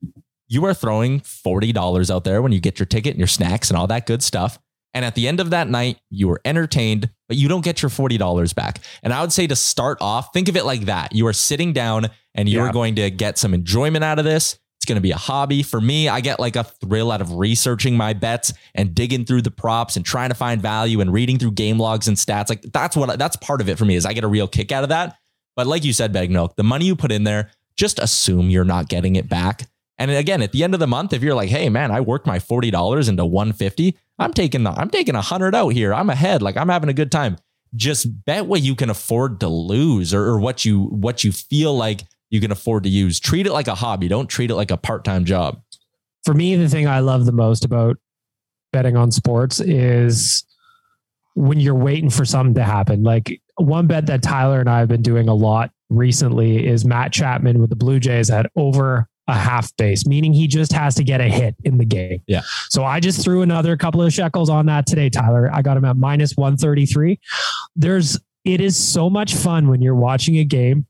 [0.47, 3.77] you are throwing $40 out there when you get your ticket and your snacks and
[3.77, 4.59] all that good stuff.
[4.93, 7.89] And at the end of that night, you were entertained, but you don't get your
[7.89, 8.79] $40 back.
[9.01, 11.15] And I would say to start off, think of it like that.
[11.15, 12.71] You are sitting down and you're Yeah.
[12.73, 14.59] going to get some enjoyment out of this.
[14.83, 15.63] It's going to be a hobby.
[15.63, 19.43] For me, I get like a thrill out of researching my bets and digging through
[19.43, 22.49] the props and trying to find value and reading through game logs and stats.
[22.49, 24.73] Like that's what that's part of it for me is I get a real kick
[24.73, 25.15] out of that.
[25.55, 28.65] But like you said, Bagged Milk, the money you put in there, just assume you're
[28.65, 29.69] not getting it back.
[29.97, 32.27] And again, at the end of the month, if you're like, hey man, I worked
[32.27, 35.93] my forty dollars into one fifty, I'm taking the I'm taking a hundred out here.
[35.93, 36.41] I'm ahead.
[36.41, 37.37] Like I'm having a good time.
[37.73, 41.73] Just bet what you can afford to lose or, or what you what you feel
[41.73, 43.19] like you can afford to use.
[43.19, 44.07] Treat it like a hobby.
[44.07, 45.61] Don't treat it like a part time job.
[46.25, 47.97] for me, the thing I love the most about
[48.71, 50.43] betting on sports is
[51.35, 53.03] when you're waiting for something to happen.
[53.03, 57.13] Like one bet that Tyler and I have been doing a lot recently is Matt
[57.13, 61.03] Chapman with the Blue Jays at over a half base, meaning he just has to
[61.03, 62.19] get a hit in the game.
[62.25, 62.41] Yeah.
[62.69, 65.51] So I just threw another couple of shekels on that today, Tyler.
[65.53, 67.19] I got him at minus 133.
[67.75, 70.87] There's, it is so much fun when you're watching a game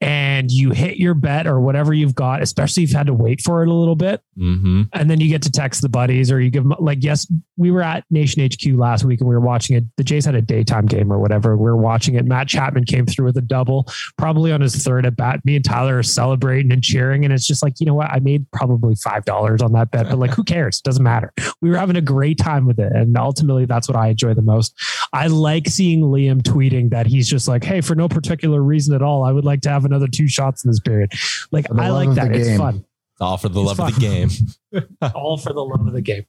[0.00, 3.40] and you hit your bet or whatever you've got, especially if you've had to wait
[3.40, 4.20] for it a little bit.
[4.38, 4.82] Mm-hmm.
[4.94, 7.70] and then you get to text the buddies or you give them like yes we
[7.70, 9.84] were at nation hq last week and we were watching it.
[9.96, 11.54] The jays had a daytime game or whatever.
[11.56, 12.24] We were watching it.
[12.24, 15.44] Matt chapman came through with a double probably on his third at bat.
[15.44, 17.24] Me and tyler are celebrating and cheering.
[17.24, 18.10] And it's just like you know what?
[18.10, 20.78] I made probably five dollars on that bet but like who cares?
[20.78, 21.32] It doesn't matter.
[21.60, 22.92] We were having a great time with it.
[22.92, 24.74] And ultimately that's what i enjoy the most.
[25.12, 29.02] I like seeing liam tweeting that he's just like hey for no particular reason at
[29.02, 31.10] all i would like to have another two shots in this period
[31.50, 32.84] like i like that it's fun
[33.20, 34.28] All for the It's love of the game.
[35.14, 36.24] all for the love of the game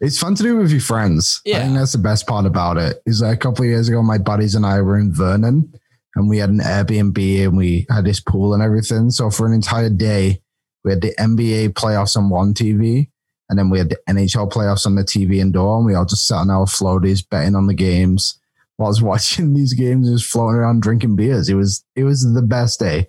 [0.00, 1.40] It's fun to do with your friends.
[1.46, 3.00] I think that's the best part about it.
[3.06, 5.72] Is that a couple of years ago, my buddies and I were in Vernon
[6.14, 9.10] and we had an Airbnb and we had this pool and everything.
[9.10, 10.42] So for an entire day,
[10.84, 13.08] we had the NBA playoffs on one TV
[13.48, 16.26] and then we had the NHL playoffs on the TV indoor and we all just
[16.28, 18.38] sat on our floaties betting on the games.
[18.78, 21.48] While I was watching these games, just floating around drinking beers.
[21.50, 23.08] It was it was the best day.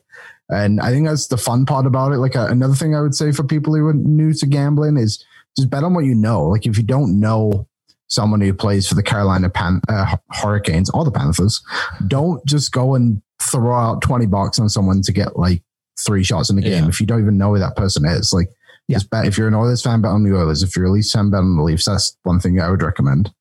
[0.49, 2.17] And I think that's the fun part about it.
[2.17, 5.23] Like uh, another thing I would say for people who are new to gambling is
[5.55, 6.43] just bet on what you know.
[6.47, 7.67] Like if you don't know
[8.07, 11.61] someone who plays for the Carolina Pan- uh, Hurricanes or the Panthers,
[12.07, 15.61] don't just go and throw out 20 bucks on someone to get like
[16.03, 16.89] three shots in the game Yeah.
[16.89, 18.33] if you don't even know who that person is.
[18.33, 18.49] Like
[18.89, 20.63] just bet if you're an Oilers fan, bet on the Oilers.
[20.63, 21.85] If you're a Leafs fan, bet on the Leafs.
[21.85, 23.31] That's one thing I would recommend.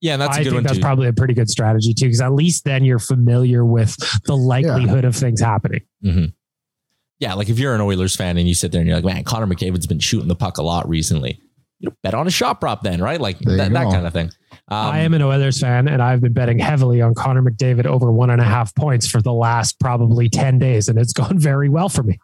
[0.00, 0.82] Yeah, that's a I good think one that's too.
[0.82, 5.04] probably a pretty good strategy too, because at least then you're familiar with the likelihood
[5.04, 5.80] of things happening.
[7.18, 9.24] yeah, like if you're an Oilers fan and you sit there and you're like, man,
[9.24, 11.40] Connor McDavid's been shooting the puck a lot recently.
[11.80, 13.20] You know, bet on a shot prop then, right?
[13.20, 14.30] Like There that, that kind of thing.
[14.70, 18.10] Um, I am an Oilers fan, and I've been betting heavily on Connor McDavid over
[18.12, 21.68] one and a half points for the last probably ten days, and it's gone very
[21.68, 22.18] well for me.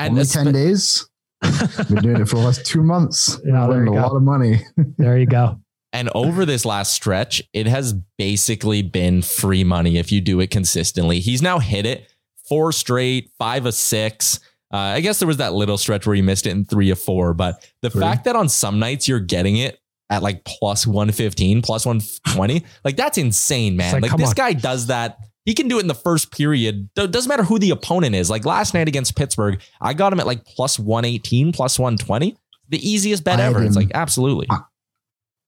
[0.00, 1.08] and Only espe- 10 days.
[1.88, 3.40] Been doing it for the last two months.
[3.44, 4.06] Yeah, there Winning you a go.
[4.08, 4.60] lot of money.
[4.98, 5.60] There you go.
[5.92, 10.50] And over this last stretch, it has basically been free money if you do it
[10.50, 11.20] consistently.
[11.20, 12.06] He's now hit it
[12.48, 14.38] four straight, five of six.
[14.72, 17.00] Uh, I guess there was that little stretch where he missed it in three of
[17.00, 17.34] four.
[17.34, 18.00] But the Three.
[18.00, 22.96] fact that on some nights you're getting it at like plus 115, plus 120, like
[22.96, 23.94] that's insane, man.
[24.00, 24.34] like, like this on.
[24.34, 25.16] guy does that.
[25.44, 26.88] He can do it in the first period.
[26.96, 28.30] It doesn't matter who the opponent is.
[28.30, 32.36] Like last night against Pittsburgh, I got him at like plus 118, plus 120.
[32.68, 33.62] The easiest bet I ever.
[33.64, 34.46] It's like absolutely.
[34.50, 34.60] I-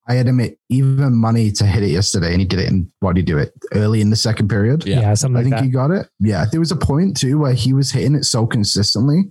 [0.09, 2.91] I had him at even money to hit it yesterday, and he did it And
[3.01, 4.85] what did he do it early in the second period?
[4.85, 5.01] Yeah.
[5.01, 5.65] Yeah, something I like think that.
[5.65, 6.09] he got it.
[6.19, 9.23] Yeah, there was a point too where he was hitting it so consistently,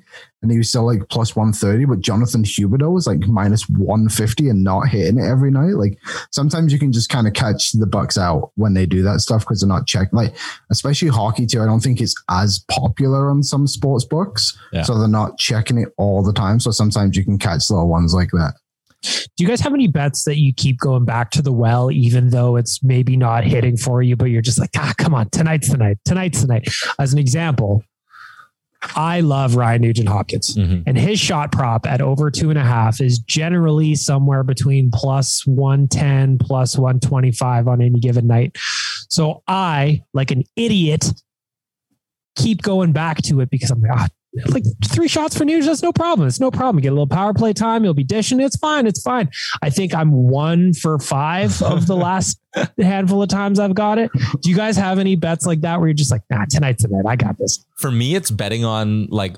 [0.42, 1.84] and he was still like plus one thirty.
[1.86, 5.74] But Jonathan Huberdeau was like minus one fifty and not hitting it every night.
[5.76, 5.98] Like
[6.32, 9.42] sometimes you can just kind of catch the Bucks out when they do that stuff
[9.42, 10.16] because they're not checking.
[10.18, 10.36] Like
[10.72, 11.62] especially hockey too.
[11.62, 14.84] I don't think it's as popular on some sports books, Yeah.
[14.84, 16.60] so they're not checking it all the time.
[16.62, 18.54] So sometimes you can catch little ones like that.
[19.02, 22.30] Do you guys have any bets that you keep going back to the well, even
[22.30, 25.70] though it's maybe not hitting for you, but you're just like, ah, come on, tonight's
[25.70, 26.68] the night, tonight's the night.
[27.00, 27.84] As an example,
[28.96, 30.84] I love Ryan Nugent Hopkins, Mhm.
[30.88, 35.46] and his shot prop at over two and a half is generally somewhere between plus
[35.46, 38.56] 110, plus 125 on any given night.
[39.10, 41.12] So I, like an idiot,
[42.36, 44.08] keep going back to it because I'm like, ah,
[44.48, 46.28] like three shots for Nugent, that's no problem.
[46.28, 46.82] It's no problem.
[46.82, 47.84] Get a little power play time.
[47.84, 48.40] You'll be dishing.
[48.40, 48.88] It's fine.
[48.88, 49.30] It's fine.
[49.62, 52.40] I think I'm one for five of the last
[52.78, 54.12] handful of times I've got it.
[54.42, 56.90] Do you guys have any bets like that where you're just like, nah, tonight's the
[56.90, 57.06] night.
[57.10, 57.66] I got this.
[57.78, 59.36] for me, it's betting on like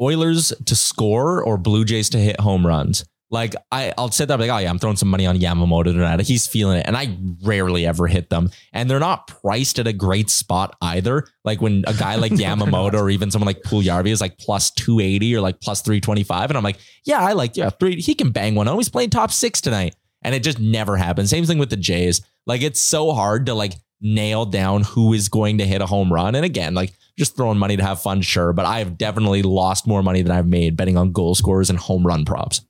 [0.00, 3.04] Oilers to score or Blue Jays to hit home runs.
[3.30, 6.20] Like I, I'll set that like, oh yeah, I'm throwing some money on Yamamoto tonight.
[6.20, 9.92] He's feeling it, and I rarely ever hit them, and they're not priced at a
[9.92, 11.26] great spot either.
[11.44, 14.70] Like when a guy like oh Yamamoto or even someone like Puljärvi is like plus
[14.70, 17.70] two eighty or like plus three twenty five, and I'm like, yeah, I like yeah
[17.70, 18.00] three.
[18.00, 18.68] He can bang one.
[18.68, 21.30] Oh, he's playing top six tonight, and it just never happens.
[21.30, 22.22] Same thing with the Jays.
[22.46, 26.12] Like it's so hard to like nail down who is going to hit a home
[26.12, 26.34] run.
[26.34, 28.52] And again, like just throwing money to have fun, sure.
[28.52, 31.78] But I have definitely lost more money than I've made betting on goal scorers and
[31.78, 32.60] home run props.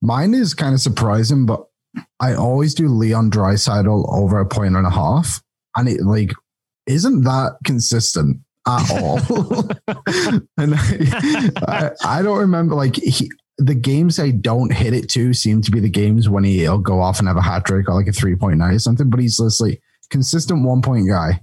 [0.00, 1.66] Mine is kind of surprising, but
[2.20, 5.42] I always do Leon Draisaitl over a point and a half,
[5.76, 6.32] and it like
[6.86, 9.18] isn't that consistent at all.
[10.56, 15.34] and I, I, I don't remember like he, the games I don't hit it to
[15.34, 17.94] seem to be the games when he'll go off and have a hat trick or
[17.94, 19.10] like a three point nine or something.
[19.10, 21.40] But he's just like consistent one point guy.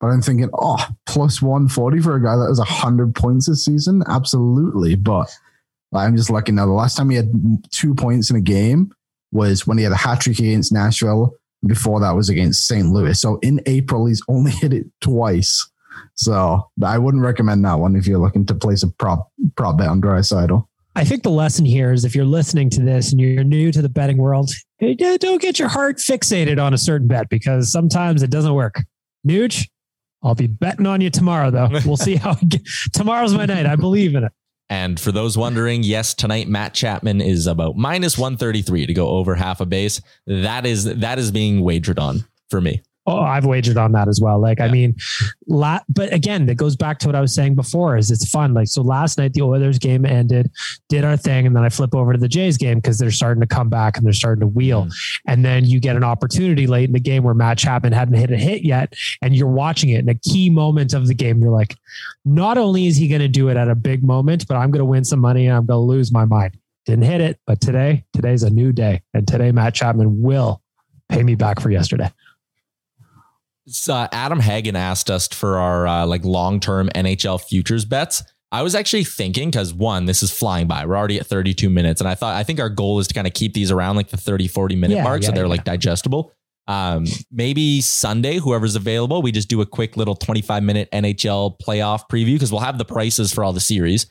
[0.00, 4.02] But I'm thinking, oh, plus 140 for a guy that has 100 points this season?
[4.06, 4.94] Absolutely.
[4.94, 5.34] But
[6.00, 6.66] I'm just lucky now.
[6.66, 7.30] The last time he had
[7.70, 8.92] two points in a game
[9.32, 11.34] was when he had a hat trick against Nashville.
[11.66, 12.88] Before that was against St.
[12.88, 13.18] Louis.
[13.18, 15.68] So in April, he's only hit it twice.
[16.14, 19.88] So I wouldn't recommend that one if you're looking to place a prop prop bet
[19.88, 20.66] on Draisaitl.
[20.94, 23.82] I think the lesson here is if you're listening to this and you're new to
[23.82, 28.30] the betting world, don't get your heart fixated on a certain bet because sometimes it
[28.30, 28.82] doesn't work.
[29.26, 29.68] Nuge,
[30.22, 31.68] I'll be betting on you tomorrow, though.
[31.84, 32.36] We'll see how
[32.94, 33.66] tomorrow's my night.
[33.66, 34.32] I believe in it.
[34.68, 39.34] And for those wondering, yes, tonight Matt Chapman is about minus 133 to go over
[39.34, 40.00] half a base.
[40.26, 42.82] That is that is being wagered on for me.
[43.06, 44.40] Oh, I've wagered on that as well.
[44.40, 44.96] Like, I mean,
[45.46, 48.52] la- but again, that goes back to what I was saying before is it's fun.
[48.52, 50.50] Like, so last night the Oilers game ended,
[50.88, 51.46] did our thing.
[51.46, 53.96] And then I flip over to the Jays game because they're starting to come back
[53.96, 54.86] and they're starting to wheel.
[54.86, 54.92] Mm.
[55.28, 58.30] And then you get an opportunity late in the game where Matt Chapman hadn't hit
[58.32, 58.94] a hit yet.
[59.22, 61.40] And you're watching it in a key moment of the game.
[61.40, 61.76] You're like,
[62.24, 64.80] not only is he going to do it at a big moment, but I'm going
[64.80, 66.58] to win some money and I'm going to lose my mind.
[66.86, 69.02] Didn't hit it, but today, today's a new day.
[69.12, 70.62] And today, Matt Chapman will
[71.08, 72.10] pay me back for yesterday.
[73.68, 78.22] So, uh, Adam Hagen asked us for our uh, like long term NHL futures bets.
[78.52, 80.86] I was actually thinking because one, this is flying by.
[80.86, 82.00] We're already at 32 minutes.
[82.00, 84.08] And I thought, I think our goal is to kind of keep these around like
[84.08, 85.24] the 30, 40 minute Yeah, mark.
[85.24, 85.50] so they're yeah.
[85.50, 86.32] like digestible.
[86.68, 92.08] Um, maybe Sunday, whoever's available, we just do a quick little 25 minute NHL playoff
[92.10, 94.06] preview because we'll have the prices for all the series.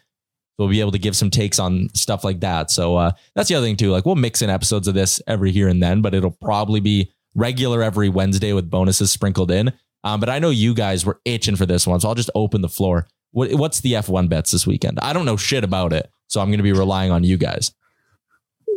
[0.58, 2.72] We'll be able to give some takes on stuff like that.
[2.72, 3.91] So uh, that's the other thing too.
[3.91, 7.12] Like we'll mix in episodes of this every here and then, but it'll probably be
[7.36, 9.74] regular every Wednesday with bonuses sprinkled in.
[10.04, 12.62] Um, but I know you guys were itching for this one, so I'll just open
[12.62, 13.08] the floor.
[13.32, 15.00] What, what's the F1 bets this weekend?
[15.02, 17.71] I don't know shit about it, so I'm going to be relying on you guys.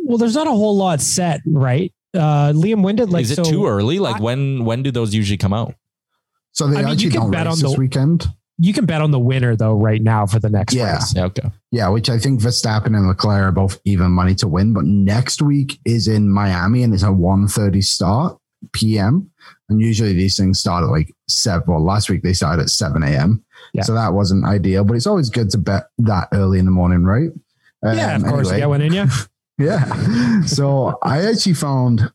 [0.05, 1.93] Well, there's not a whole lot set, right?
[2.15, 3.99] Uh, Liam, when did like Is it so too early?
[3.99, 5.75] Like I- when when do those usually come out?
[6.51, 8.27] So they I mean, you actually can don't bet race on this the- weekend.
[8.57, 10.93] you can bet on the winner though right now for the next Yeah.
[10.95, 11.13] race.
[11.15, 11.51] Yeah, okay.
[11.71, 14.73] Yeah, which I think Verstappen and Leclerc are both even money to win.
[14.73, 18.37] But next week is in Miami and it's a 1.30 start
[18.73, 19.29] PM.
[19.69, 21.63] And usually these things start at like seven.
[21.67, 23.43] Well, last week they started at 7 a.m.
[23.73, 23.83] Yeah.
[23.83, 27.03] So that wasn't ideal, but it's always good to bet that early in the morning,
[27.03, 27.29] right?
[27.83, 28.47] yeah, of Um, course.
[28.47, 28.59] anyway.
[28.59, 29.05] Get one in you.
[29.59, 30.41] Yeah.
[30.45, 32.09] So I actually found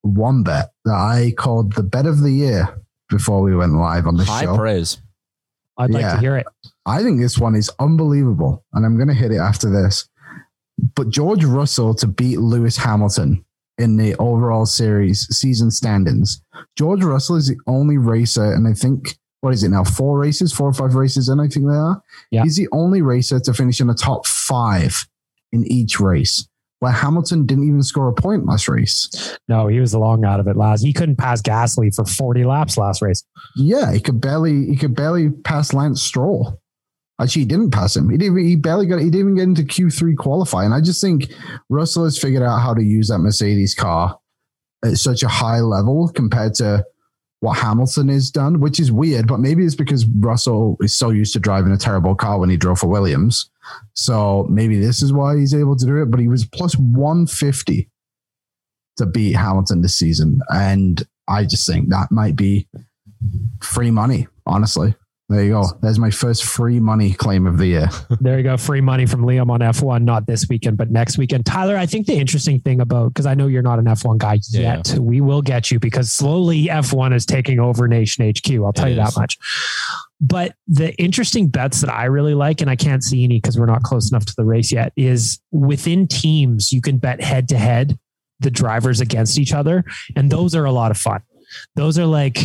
[0.00, 2.68] one bet that I called the bet of the year
[3.10, 4.56] before we went live on the High show.
[4.56, 4.96] praise.
[5.76, 6.46] I'd like to hear it.
[6.86, 10.08] I think this one is unbelievable, and I'm going to hit it after this.
[10.94, 13.44] But George Russell to beat Lewis Hamilton
[13.78, 16.40] in the overall series season standings.
[16.76, 19.84] George Russell is the only racer, and I think what is it now?
[19.84, 22.02] Four races, four or five races and I think they are.
[22.32, 22.42] Yeah.
[22.42, 25.06] He's the only racer to finish in the top five
[25.52, 26.48] in each race.
[26.80, 29.38] Where Hamilton didn't even score a point last race.
[29.48, 30.82] No, he was the long out of it last.
[30.82, 33.24] He couldn't pass Gasly for 40 laps last race.
[33.56, 36.60] Yeah, he could barely he could barely pass Lance Stroll.
[37.20, 38.10] Actually, he didn't pass him.
[38.10, 38.38] He didn't.
[38.38, 38.98] He barely got.
[38.98, 40.72] He didn't even get into Q three qualifying.
[40.72, 41.32] I just think
[41.70, 44.18] Russell has figured out how to use that Mercedes car
[44.84, 46.84] at such a high level compared to
[47.40, 49.26] what Hamilton has done, which is weird.
[49.26, 52.56] But maybe it's because Russell is so used to driving a terrible car when he
[52.56, 53.50] drove for Williams.
[53.94, 56.10] So maybe this is why he's able to do it.
[56.10, 57.88] But he was plus one fifty
[58.98, 62.68] to beat Hamilton this season, and I just think that might be
[63.62, 64.28] free money.
[64.46, 64.94] Honestly,
[65.28, 65.64] there you go.
[65.82, 67.88] There's my first free money claim of the year.
[68.20, 68.56] There you go.
[68.56, 71.44] Free money from Liam on F1, not this weekend, but next weekend.
[71.46, 74.38] Tyler, I think the interesting thing about, because I know you're not an F1 guy
[74.50, 74.76] Yeah.
[74.86, 78.50] yet, we will get you because slowly F1 is taking over Nation HQ.
[78.64, 79.14] I'll tell It you is.
[79.14, 79.38] that much.
[80.20, 83.66] But the interesting bets that I really like, and I can't see any because we're
[83.66, 87.58] not close enough to the race yet, is within teams, you can bet head to
[87.58, 87.98] head
[88.40, 89.84] the drivers against each other.
[90.14, 91.20] And those are a lot of fun.
[91.74, 92.38] Those are like,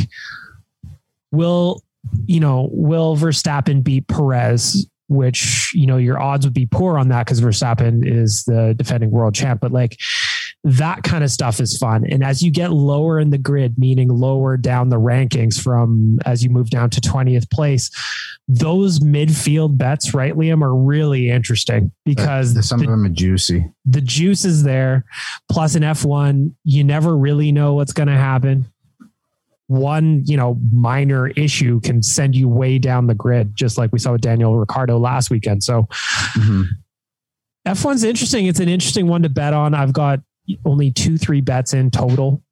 [1.32, 1.82] will,
[2.26, 4.88] you know, will Verstappen beat Perez?
[5.08, 9.12] Which, you know, your odds would be poor on that because Verstappen is the defending
[9.12, 9.60] world champ.
[9.60, 9.98] But like
[10.64, 12.06] that kind of stuff is fun.
[12.10, 16.46] And as you get lower in the grid, meaning lower down the rankings from as
[16.46, 17.90] you move down to 20th place,
[18.48, 23.10] those midfield bets, right, Liam, are really interesting because There's some the- of them are
[23.10, 23.70] juicy.
[23.86, 25.04] the juice is there.
[25.52, 28.66] Plus, in F1, you never really know what's going to happen.
[29.72, 34.00] One, you know, minor issue can send you way down the grid, just like we
[34.00, 35.64] saw with Daniel Ricciardo last weekend.
[35.64, 35.88] So,
[36.36, 36.66] Mhm.
[37.66, 38.48] F1's interesting.
[38.48, 39.74] It's an interesting one to bet on.
[39.74, 40.20] I've got
[40.66, 42.44] only two, three bets in total.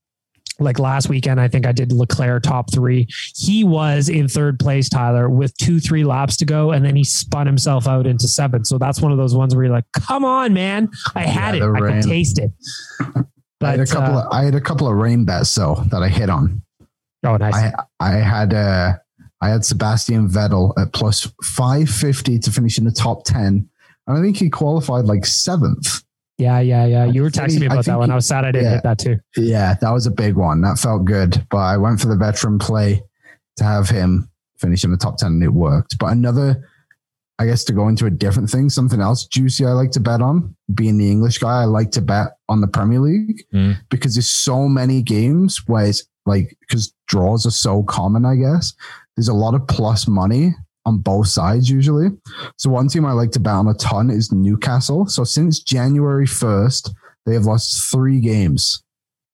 [0.61, 3.07] Like last weekend, I think I did Leclerc top three.
[3.35, 7.03] He was in third place, Tyler, with two, three laps to go, and then he
[7.03, 8.67] spun himself out into seventh.
[8.67, 10.89] So that's one of those ones where you're like, "Come on, man!
[11.15, 11.65] I had Yeah, it.
[11.65, 12.01] I rain.
[12.01, 12.51] could taste it."
[13.61, 14.17] I had a couple.
[14.17, 16.61] uh, of, I had a couple of rain bets though that I hit on.
[17.25, 17.53] Oh, nice.
[17.55, 18.93] I I had uh
[19.41, 23.69] I had Sebastian Vettel at plus five fifty to finish in the top ten,
[24.07, 26.03] and I think he qualified like seventh.
[26.37, 27.05] yeah, yeah, yeah.
[27.05, 28.11] You were texting me about that think one.
[28.11, 28.73] I was sad I didn't yeah.
[28.75, 29.17] hit that too.
[29.37, 30.61] Yeah, that was a big one.
[30.61, 33.01] That felt good, but I went for the veteran play
[33.57, 35.97] to have him finish in the top ten, and it worked.
[35.99, 36.67] But another.
[37.41, 40.21] I guess to go into a different thing, something else juicy I like to bet
[40.21, 40.57] on.
[40.73, 43.77] Being the English guy, I like to bet on the Premier League Mm.
[43.89, 48.23] because there's so many games where it's like because draws are so common.
[48.25, 48.73] I guess
[49.17, 50.53] there's a lot of plus money
[50.85, 52.09] on both sides usually.
[52.57, 55.07] So one team I like to bet on a ton is Newcastle.
[55.07, 56.91] So since January 1st,
[57.25, 58.83] they have lost three games.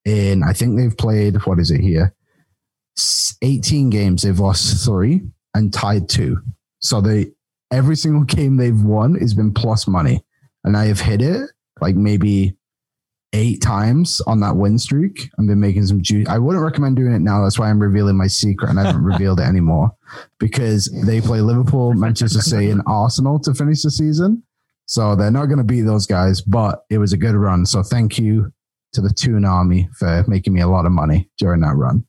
[0.04, 2.14] In I think they've played what is it here?
[3.42, 4.22] 18 games.
[4.22, 5.22] They've lost three
[5.54, 6.38] and tied two.
[6.80, 7.32] So they
[7.72, 10.24] every single game they've won has been plus money.
[10.64, 12.56] And I have hit it like maybe
[13.36, 15.30] eight times on that win streak.
[15.38, 16.26] I've been making some juice.
[16.28, 17.42] I wouldn't recommend doing it now.
[17.42, 19.90] That's why I'm revealing my secret and I haven't revealed it anymore
[20.38, 24.42] because they play Liverpool, Manchester City, and Arsenal to finish the season.
[24.86, 27.66] So they're not going to beat those guys, but it was a good run.
[27.66, 28.52] So thank you
[28.92, 32.06] to the Toon Army for making me a lot of money during that run.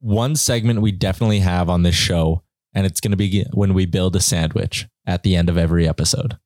[0.00, 2.42] One segment we definitely have on this show,
[2.74, 5.88] and it's going to be when we build a sandwich at the end of every
[5.88, 6.38] episode.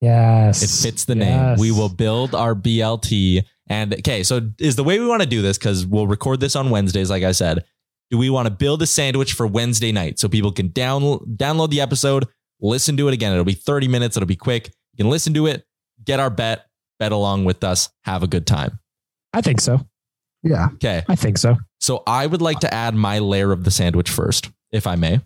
[0.00, 1.56] Yes, It fits the name.
[1.58, 3.44] We will build our BLT.
[3.68, 6.56] And okay, so is the way we want to do this because we'll record this
[6.56, 7.64] on Wednesdays, like I said.
[8.10, 11.70] Do we want to build a sandwich for Wednesday night so people can download download
[11.70, 12.26] the episode,
[12.60, 13.32] listen to it again?
[13.32, 14.70] It'll be 30 minutes, it'll be quick.
[14.94, 15.66] You can listen to it,
[16.04, 16.66] get our bet,
[16.98, 18.78] bet along with us, have a good time.
[19.34, 19.86] I think so.
[20.42, 20.68] Yeah.
[20.74, 21.04] Okay.
[21.08, 21.56] I think so.
[21.80, 25.20] So I would like to add my layer of the sandwich first, if I may.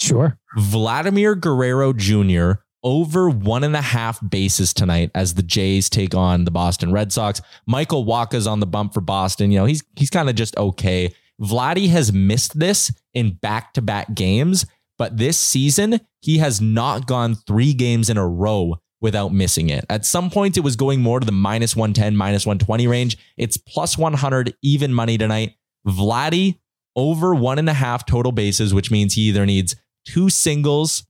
[0.00, 0.38] Sure.
[0.56, 2.52] Vladimir Guerrero Jr.
[2.82, 7.12] over one and a half bases tonight as the Jays take on the Boston Red
[7.12, 7.40] Sox.
[7.66, 9.50] Michael Wacha's on the bump for Boston.
[9.50, 11.14] You know, he's he's kind of just okay.
[11.40, 14.66] Vladdy has missed this in back-to-back games,
[14.98, 19.84] but this season he has not gone three games in a row without missing it.
[19.88, 23.16] At some points, it was going more to the minus 110, minus 120 range.
[23.38, 25.54] It's plus 100 even money tonight.
[25.86, 26.58] Vladdy
[26.94, 29.74] over one and a half total bases, which means he either needs
[30.04, 31.06] two singles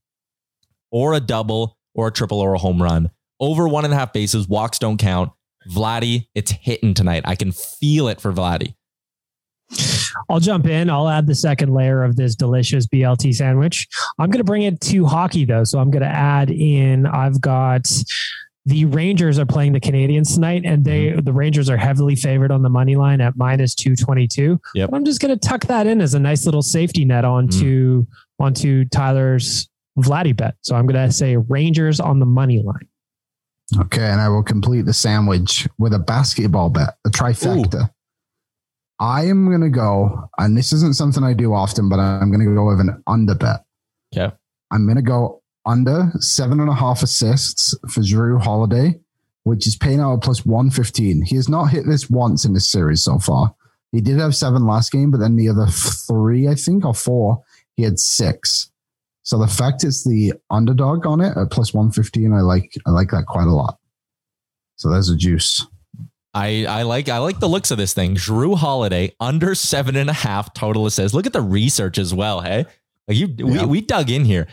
[0.91, 4.13] or a double or a triple or a home run over one and a half
[4.13, 4.47] bases.
[4.47, 5.31] Walks don't count.
[5.69, 7.23] Vladdy, it's hitting tonight.
[7.25, 8.75] I can feel it for Vladdy.
[10.29, 10.89] I'll jump in.
[10.89, 13.87] I'll add the second layer of this delicious BLT sandwich.
[14.19, 15.63] I'm going to bring it to hockey though.
[15.63, 17.87] So I'm going to add in, I've got
[18.65, 21.21] the Rangers are playing the Canadiens tonight, and they Mm-hmm.
[21.21, 24.59] the Rangers are heavily favored on the money line at minus two twenty two.
[24.75, 24.89] Yep.
[24.93, 28.07] I'm just going to tuck that in as a nice little safety net onto Mm.
[28.39, 29.67] onto Tyler's
[29.97, 30.55] Vladdy bet.
[30.61, 32.87] So I'm going to say Rangers on the money line.
[33.79, 37.89] Okay, and I will complete the sandwich with a basketball bet, a trifecta.
[38.99, 42.45] I am going to go, and this isn't something I do often, but I'm going
[42.45, 43.63] to go with an under bet.
[44.15, 44.33] Okay.
[44.71, 48.99] I'm going to go under seven and a half assists for Jrue Holiday,
[49.43, 51.23] which is paying out plus 115.
[51.23, 53.55] He has not hit this once in this series so far.
[53.91, 57.43] He did have seven last game, but then the other three, I think, or four,
[57.75, 58.70] he had six.
[59.23, 63.09] So the fact it's the underdog on it at plus 115, I like I like
[63.11, 63.77] that quite a lot.
[64.75, 65.65] So there's a juice.
[66.33, 68.15] I, I like I like the looks of this thing.
[68.15, 71.13] Jrue Holiday under seven and a half total assists.
[71.13, 72.41] Look at the research as well.
[72.41, 72.65] Hey,
[73.07, 74.47] like you we, we dug in here.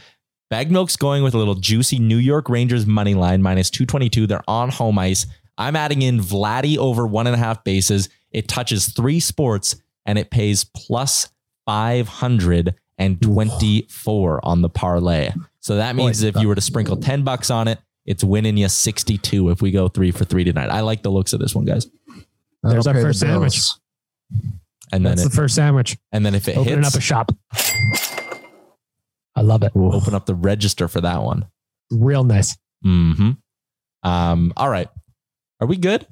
[0.50, 4.08] Bagged Milk's going with a little juicy New York Rangers money line minus two twenty
[4.08, 4.26] two.
[4.26, 5.26] They're on home ice.
[5.56, 8.08] I'm adding in Vladdy over one and a half bases.
[8.32, 11.28] It touches three sports and it pays plus
[11.64, 15.30] five hundred and twenty four on the parlay.
[15.61, 18.68] So that means if you were to sprinkle ten bucks on it, it's winning you
[18.68, 20.70] sixty two if we go three for three tonight.
[20.70, 21.86] I like the looks of this one, guys.
[22.62, 23.53] There's That'll our pay the first sandwich.
[23.55, 23.80] bills.
[24.90, 25.96] And then That's it, the first sandwich.
[26.12, 27.30] and then if it Opening hits, up a shop.
[29.36, 29.72] I love it.
[29.76, 31.46] open up the register for that one.
[31.90, 32.57] Real nice.
[32.82, 33.32] hmm
[34.03, 34.88] Um, all right.
[35.61, 36.07] Are we good?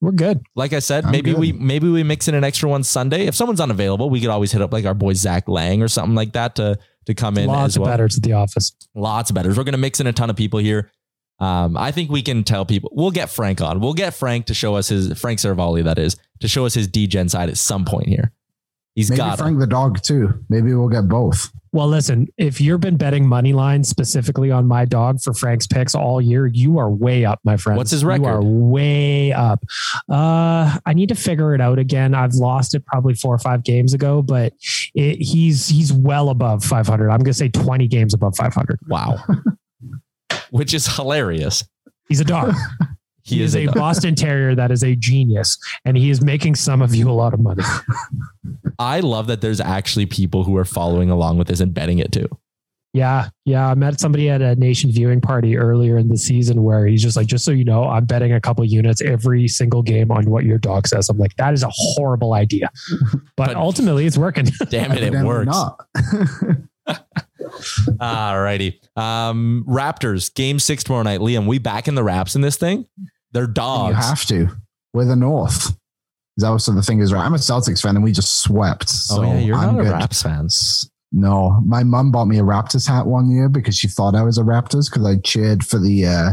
[0.00, 0.42] We're good.
[0.54, 1.40] Like I said, I'm maybe good.
[1.40, 3.26] we maybe we mix in an extra one Sunday.
[3.26, 6.14] If someone's unavailable, we could always hit up like our boy Zach Lang or something
[6.14, 7.90] like that to to come in Lots as of well.
[7.92, 8.72] betters at the office.
[8.94, 9.56] Lots of betters.
[9.56, 10.90] We're gonna mix in a ton of people here.
[11.40, 12.90] Um, I think we can tell people.
[12.92, 13.80] We'll get Frank on.
[13.80, 16.88] We'll get Frank to show us his Frank Seravalli, that is, to show us his
[16.88, 18.32] DGen side at some point here.
[18.98, 20.44] He's Maybe got Frank the dog too.
[20.48, 21.52] Maybe we'll get both.
[21.70, 25.94] Well, listen, if you've been betting money line specifically on my dog for Frank's picks
[25.94, 27.76] all year, you are way up, my friend.
[27.76, 28.24] What's his record?
[28.24, 29.62] You are way up.
[30.10, 32.12] Uh, I need to figure it out again.
[32.12, 34.52] I've lost it probably four or five games ago, but
[34.96, 37.08] it, he's he's well above 500.
[37.08, 38.80] I'm going to say 20 games above 500.
[38.88, 39.14] wow,
[40.50, 41.62] which is hilarious.
[42.08, 42.52] He's a dog.
[43.28, 43.74] He, He, is, a dog.
[43.74, 47.34] Boston Terrier that is a genius, and he is making some of you a lot
[47.34, 47.62] of money.
[48.78, 52.12] I love that there's actually people who are following along with this and betting it
[52.12, 52.28] too.
[52.94, 53.68] Yeah, yeah.
[53.68, 57.16] I met somebody at a nation viewing party earlier in the season where he's just
[57.18, 60.44] like, just so you know, I'm betting a couple units every single game on what
[60.44, 61.08] your dog says.
[61.10, 62.70] I'm like, that is a horrible idea,
[63.36, 64.46] but, But- ultimately it's working.
[64.70, 65.46] Damn it, it works.
[65.48, 65.78] Not.
[68.00, 68.80] All righty.
[68.96, 71.20] Um, Raptors game six tomorrow night.
[71.20, 72.86] Liam, we back in the Raps in this thing.
[73.32, 73.90] They're dogs.
[73.90, 74.48] You have to.
[74.94, 75.66] We're the North.
[76.36, 77.24] Is that also the thing is right?
[77.24, 78.88] I'm a Celtics fan and we just swept.
[78.88, 79.92] So oh yeah, you're I'm not a good.
[79.92, 80.48] Raps fan.
[81.10, 84.38] No, my mum bought me a Raptors hat one year because she thought I was
[84.38, 86.32] a Raptors because I cheered for the uh,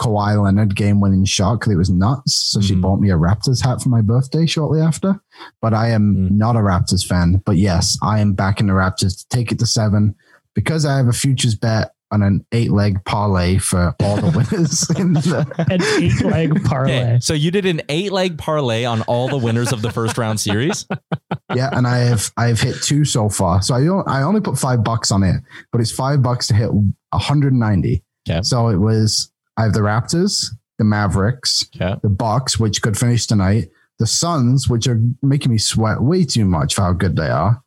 [0.00, 2.34] Kawhi Leonard game winning shot because it was nuts.
[2.34, 2.80] So she Mhm.
[2.80, 5.20] bought me a Raptors hat for my birthday shortly after.
[5.62, 6.30] But I am Mm.
[6.32, 7.42] not a Raptors fan.
[7.44, 10.14] But yes, I am backing the Raptors to take it to seven
[10.54, 14.88] because I have a futures bet on an eight leg parlay for all the winners
[14.98, 17.02] in the An eight leg parlay.
[17.02, 20.16] Okay, so you did an eight leg parlay on all the winners of the first
[20.16, 20.86] round series.
[21.54, 23.60] yeah, and I have I have hit two so far.
[23.62, 25.36] So I don't I only put five bucks on it,
[25.72, 28.02] but it's five bucks to hit 190.
[28.28, 28.40] Okay.
[28.42, 31.98] So it was I have the Raptors, the Mavericks, Okay.
[32.02, 36.44] the Bucks, which could finish tonight, the Suns, which are making me sweat way too
[36.44, 37.62] much for how good they are,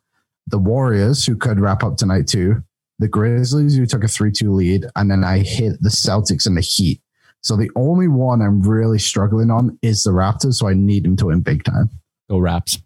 [0.46, 2.62] the Warriors, who could wrap up tonight too,
[3.00, 6.56] the Grizzlies, who took a 3 2 lead, and then I hit the Celtics and
[6.56, 7.00] the Heat.
[7.42, 10.54] So the only one I'm really struggling on is the Raptors.
[10.54, 11.88] So I need them to win big time.
[12.28, 12.78] Go Raps.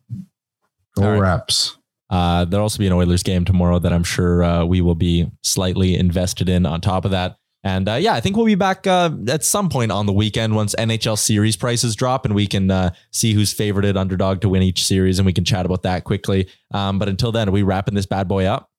[0.96, 1.20] Go All right.
[1.20, 1.76] Raps.
[2.08, 5.28] Uh, there'll also be an Oilers game tomorrow that I'm sure uh, we will be
[5.42, 7.36] slightly invested in on top of that.
[7.64, 10.54] And uh, yeah, I think we'll be back uh, at some point on the weekend
[10.54, 14.62] once NHL series prices drop and we can uh, see who's favorited underdog to win
[14.62, 16.48] each series and we can chat about that quickly.
[16.72, 18.70] Um, but until then, are we wrapping this bad boy up?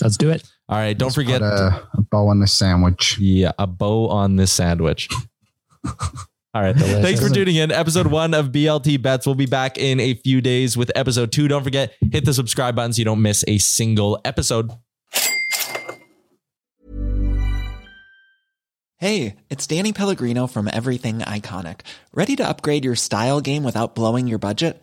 [0.00, 0.42] Let's do it.
[0.68, 3.18] All right, don't Let's forget put a, a bow on the sandwich.
[3.18, 5.08] yeah, a bow on this sandwich.
[6.56, 6.74] All right.
[6.74, 7.02] Delicious.
[7.02, 7.70] Thanks for tuning in.
[7.70, 9.26] Episode one of BLT Bets.
[9.26, 11.48] We'll be back in a few days with episode two.
[11.48, 14.70] Don't forget, hit the subscribe button so you don't miss a single episode.
[18.98, 21.80] Hey, it's Danny Pellegrino from Everything Iconic.
[22.14, 24.82] Ready to upgrade your style game without blowing your budget?